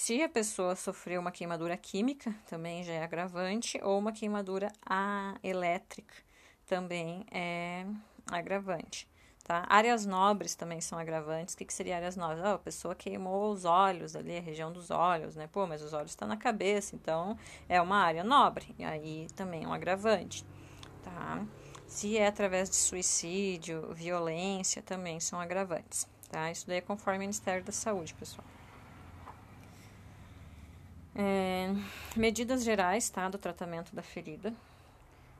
Se 0.00 0.22
a 0.22 0.28
pessoa 0.28 0.76
sofreu 0.76 1.20
uma 1.20 1.32
queimadura 1.32 1.76
química, 1.76 2.32
também 2.46 2.84
já 2.84 2.92
é 2.92 3.02
agravante, 3.02 3.80
ou 3.82 3.98
uma 3.98 4.12
queimadura 4.12 4.72
elétrica, 5.42 6.14
também 6.68 7.26
é 7.32 7.84
agravante. 8.30 9.08
Tá? 9.42 9.66
Áreas 9.68 10.06
nobres 10.06 10.54
também 10.54 10.80
são 10.80 11.00
agravantes. 11.00 11.54
O 11.54 11.58
que, 11.58 11.64
que 11.64 11.74
seria 11.74 11.96
áreas 11.96 12.14
nobres? 12.14 12.40
Oh, 12.44 12.54
a 12.54 12.58
pessoa 12.60 12.94
queimou 12.94 13.50
os 13.50 13.64
olhos 13.64 14.14
ali, 14.14 14.38
a 14.38 14.40
região 14.40 14.72
dos 14.72 14.92
olhos, 14.92 15.34
né? 15.34 15.48
Pô, 15.48 15.66
mas 15.66 15.82
os 15.82 15.92
olhos 15.92 16.12
estão 16.12 16.28
na 16.28 16.36
cabeça, 16.36 16.94
então 16.94 17.36
é 17.68 17.82
uma 17.82 17.96
área 17.96 18.22
nobre. 18.22 18.72
E 18.78 18.84
aí 18.84 19.26
também 19.34 19.64
é 19.64 19.66
um 19.66 19.72
agravante, 19.72 20.46
tá? 21.02 21.44
Se 21.88 22.16
é 22.16 22.28
através 22.28 22.70
de 22.70 22.76
suicídio, 22.76 23.92
violência, 23.94 24.80
também 24.80 25.18
são 25.18 25.40
agravantes, 25.40 26.06
tá? 26.30 26.52
Isso 26.52 26.68
daí 26.68 26.78
é 26.78 26.82
conforme 26.82 27.18
o 27.18 27.20
Ministério 27.22 27.64
da 27.64 27.72
Saúde, 27.72 28.14
pessoal. 28.14 28.46
É, 31.20 31.74
medidas 32.14 32.62
gerais, 32.62 33.10
tá, 33.10 33.28
do 33.28 33.38
tratamento 33.38 33.92
da 33.92 34.04
ferida. 34.04 34.54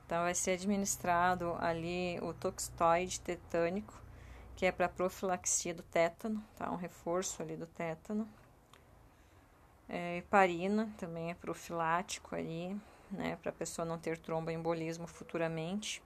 Então, 0.05 0.25
vai 0.25 0.35
ser 0.35 0.53
administrado 0.53 1.55
ali 1.61 2.19
o 2.21 2.35
toxtoide 2.35 3.21
tetânico, 3.21 3.95
que 4.57 4.67
é 4.67 4.73
para 4.73 4.89
profilaxia 4.89 5.73
do 5.73 5.85
tétano, 5.85 6.45
tá, 6.57 6.69
um 6.73 6.75
reforço 6.75 7.41
ali 7.43 7.57
do 7.57 7.67
tétano. 7.67 8.29
É, 9.89 10.21
também 10.97 11.31
é 11.31 11.35
profilático 11.35 12.35
ali, 12.35 12.77
né, 13.09 13.37
para 13.41 13.51
a 13.51 13.55
pessoa 13.55 13.85
não 13.85 13.99
ter 13.99 14.19
tromboembolismo 14.19 15.07
futuramente. 15.07 16.03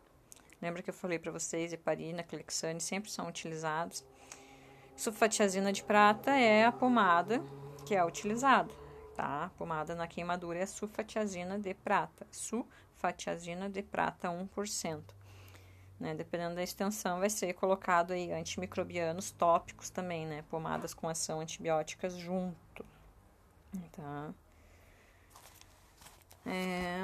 Lembra 0.60 0.82
que 0.82 0.90
eu 0.90 0.94
falei 0.94 1.18
para 1.18 1.32
vocês, 1.32 1.72
heparina, 1.72 2.22
clexane 2.22 2.78
sempre 2.78 3.10
são 3.10 3.26
utilizados. 3.26 4.04
Sulfatiazina 4.94 5.72
de 5.72 5.82
prata 5.82 6.32
é 6.32 6.66
a 6.66 6.70
pomada 6.70 7.42
que 7.86 7.94
é 7.94 8.04
utilizada 8.04 8.81
tá? 9.14 9.50
Pomada 9.56 9.94
na 9.94 10.06
queimadura 10.06 10.58
é 10.58 10.66
sulfatiazina 10.66 11.58
de 11.58 11.74
prata, 11.74 12.26
sulfatiazina 12.30 13.68
de 13.68 13.82
prata 13.82 14.28
1%. 14.28 15.02
Né? 16.00 16.14
Dependendo 16.14 16.56
da 16.56 16.62
extensão, 16.62 17.20
vai 17.20 17.30
ser 17.30 17.52
colocado 17.54 18.12
aí 18.12 18.32
antimicrobianos 18.32 19.30
tópicos 19.30 19.88
também, 19.88 20.26
né? 20.26 20.42
Pomadas 20.50 20.92
com 20.92 21.08
ação 21.08 21.40
antibióticas 21.40 22.16
junto, 22.16 22.84
tá? 23.92 24.32
É... 26.44 27.02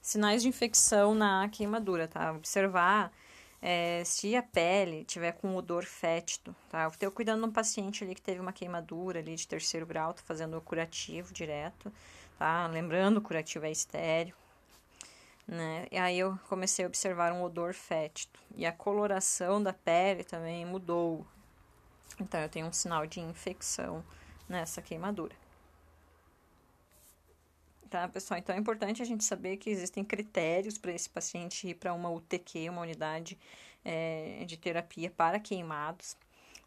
Sinais 0.00 0.42
de 0.42 0.48
infecção 0.48 1.14
na 1.14 1.48
queimadura, 1.48 2.06
tá? 2.06 2.32
Observar 2.32 3.12
é, 3.60 4.02
se 4.04 4.36
a 4.36 4.42
pele 4.42 5.04
tiver 5.04 5.32
com 5.32 5.56
odor 5.56 5.84
fétido, 5.84 6.54
tá? 6.70 6.84
Eu 6.84 6.88
estou 6.88 7.10
cuidando 7.10 7.42
de 7.42 7.48
um 7.48 7.52
paciente 7.52 8.04
ali 8.04 8.14
que 8.14 8.22
teve 8.22 8.40
uma 8.40 8.52
queimadura 8.52 9.18
ali 9.18 9.34
de 9.34 9.46
terceiro 9.46 9.84
grau, 9.84 10.14
tô 10.14 10.22
fazendo 10.22 10.56
o 10.56 10.60
curativo 10.60 11.32
direto, 11.32 11.92
tá? 12.38 12.66
Lembrando, 12.68 13.18
o 13.18 13.22
curativo 13.22 13.66
é 13.66 13.70
estéreo, 13.70 14.34
né? 15.46 15.86
E 15.90 15.98
aí 15.98 16.18
eu 16.18 16.38
comecei 16.48 16.84
a 16.84 16.88
observar 16.88 17.32
um 17.32 17.42
odor 17.42 17.74
fétido. 17.74 18.38
E 18.54 18.64
a 18.64 18.72
coloração 18.72 19.62
da 19.62 19.72
pele 19.72 20.22
também 20.22 20.64
mudou. 20.64 21.26
Então 22.20 22.40
eu 22.40 22.48
tenho 22.48 22.66
um 22.66 22.72
sinal 22.72 23.06
de 23.06 23.20
infecção 23.20 24.04
nessa 24.48 24.80
queimadura. 24.80 25.34
Tá, 27.90 28.06
pessoal? 28.06 28.38
Então 28.38 28.54
é 28.54 28.58
importante 28.58 29.00
a 29.00 29.04
gente 29.04 29.24
saber 29.24 29.56
que 29.56 29.70
existem 29.70 30.04
critérios 30.04 30.76
para 30.76 30.92
esse 30.92 31.08
paciente 31.08 31.68
ir 31.68 31.74
para 31.74 31.94
uma 31.94 32.10
UTQ, 32.10 32.68
uma 32.68 32.82
unidade 32.82 33.38
é, 33.82 34.44
de 34.46 34.58
terapia 34.58 35.10
para 35.10 35.40
queimados. 35.40 36.16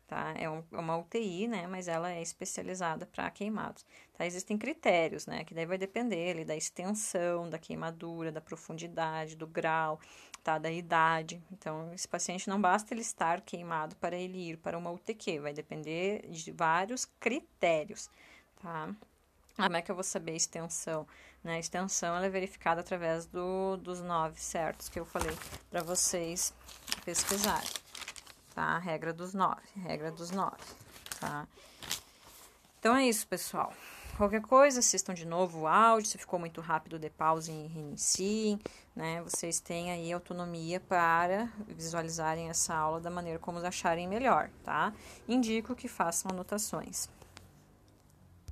Tá? 0.07 0.33
É, 0.35 0.45
é 0.45 0.77
uma 0.77 0.97
UTI, 0.97 1.47
né? 1.47 1.67
Mas 1.67 1.87
ela 1.87 2.11
é 2.11 2.21
especializada 2.21 3.05
para 3.05 3.29
queimados. 3.29 3.85
Tá? 4.17 4.25
Existem 4.25 4.57
critérios, 4.57 5.27
né? 5.27 5.43
Que 5.43 5.53
daí 5.53 5.65
vai 5.65 5.77
depender 5.77 6.31
ali, 6.31 6.43
da 6.43 6.55
extensão 6.55 7.49
da 7.49 7.59
queimadura, 7.59 8.31
da 8.31 8.41
profundidade, 8.41 9.35
do 9.35 9.47
grau, 9.47 9.99
tá? 10.43 10.57
Da 10.57 10.71
idade. 10.71 11.41
Então, 11.51 11.93
esse 11.93 12.07
paciente 12.07 12.49
não 12.49 12.59
basta 12.59 12.93
ele 12.93 13.01
estar 13.01 13.41
queimado 13.41 13.95
para 13.97 14.17
ele 14.17 14.49
ir 14.49 14.57
para 14.57 14.77
uma 14.77 14.91
UTQ, 14.91 15.39
vai 15.39 15.53
depender 15.53 16.27
de 16.29 16.51
vários 16.51 17.05
critérios, 17.05 18.09
tá? 18.61 18.93
Como 19.55 19.75
é 19.75 19.81
que 19.81 19.91
eu 19.91 19.95
vou 19.95 20.03
saber 20.03 20.31
a 20.31 20.35
extensão? 20.35 21.07
Né? 21.43 21.55
A 21.55 21.59
extensão 21.59 22.15
ela 22.15 22.25
é 22.25 22.29
verificada 22.29 22.81
através 22.81 23.25
do, 23.25 23.77
dos 23.77 24.01
nove 24.01 24.39
certos 24.39 24.89
que 24.89 24.99
eu 24.99 25.05
falei 25.05 25.35
para 25.69 25.81
vocês 25.81 26.53
pesquisarem. 27.03 27.69
Tá? 28.53 28.77
Regra 28.77 29.13
dos 29.13 29.33
nove. 29.33 29.61
Regra 29.75 30.11
dos 30.11 30.31
nove. 30.31 30.57
Tá? 31.19 31.47
Então 32.79 32.95
é 32.95 33.05
isso, 33.05 33.27
pessoal. 33.27 33.73
Qualquer 34.17 34.41
coisa, 34.41 34.79
assistam 34.79 35.13
de 35.13 35.25
novo 35.25 35.61
o 35.61 35.67
áudio. 35.67 36.09
Se 36.09 36.17
ficou 36.17 36.39
muito 36.39 36.61
rápido, 36.61 36.99
dê 36.99 37.09
pausa 37.09 37.51
e 37.51 37.67
reiniciem. 37.67 38.59
Né? 38.95 39.21
Vocês 39.23 39.59
têm 39.59 39.91
aí 39.91 40.11
autonomia 40.11 40.79
para 40.79 41.49
visualizarem 41.67 42.49
essa 42.49 42.75
aula 42.75 42.99
da 42.99 43.09
maneira 43.09 43.39
como 43.39 43.59
acharem 43.59 44.07
melhor, 44.07 44.49
tá? 44.63 44.93
Indico 45.27 45.75
que 45.75 45.87
façam 45.87 46.29
anotações. 46.31 47.09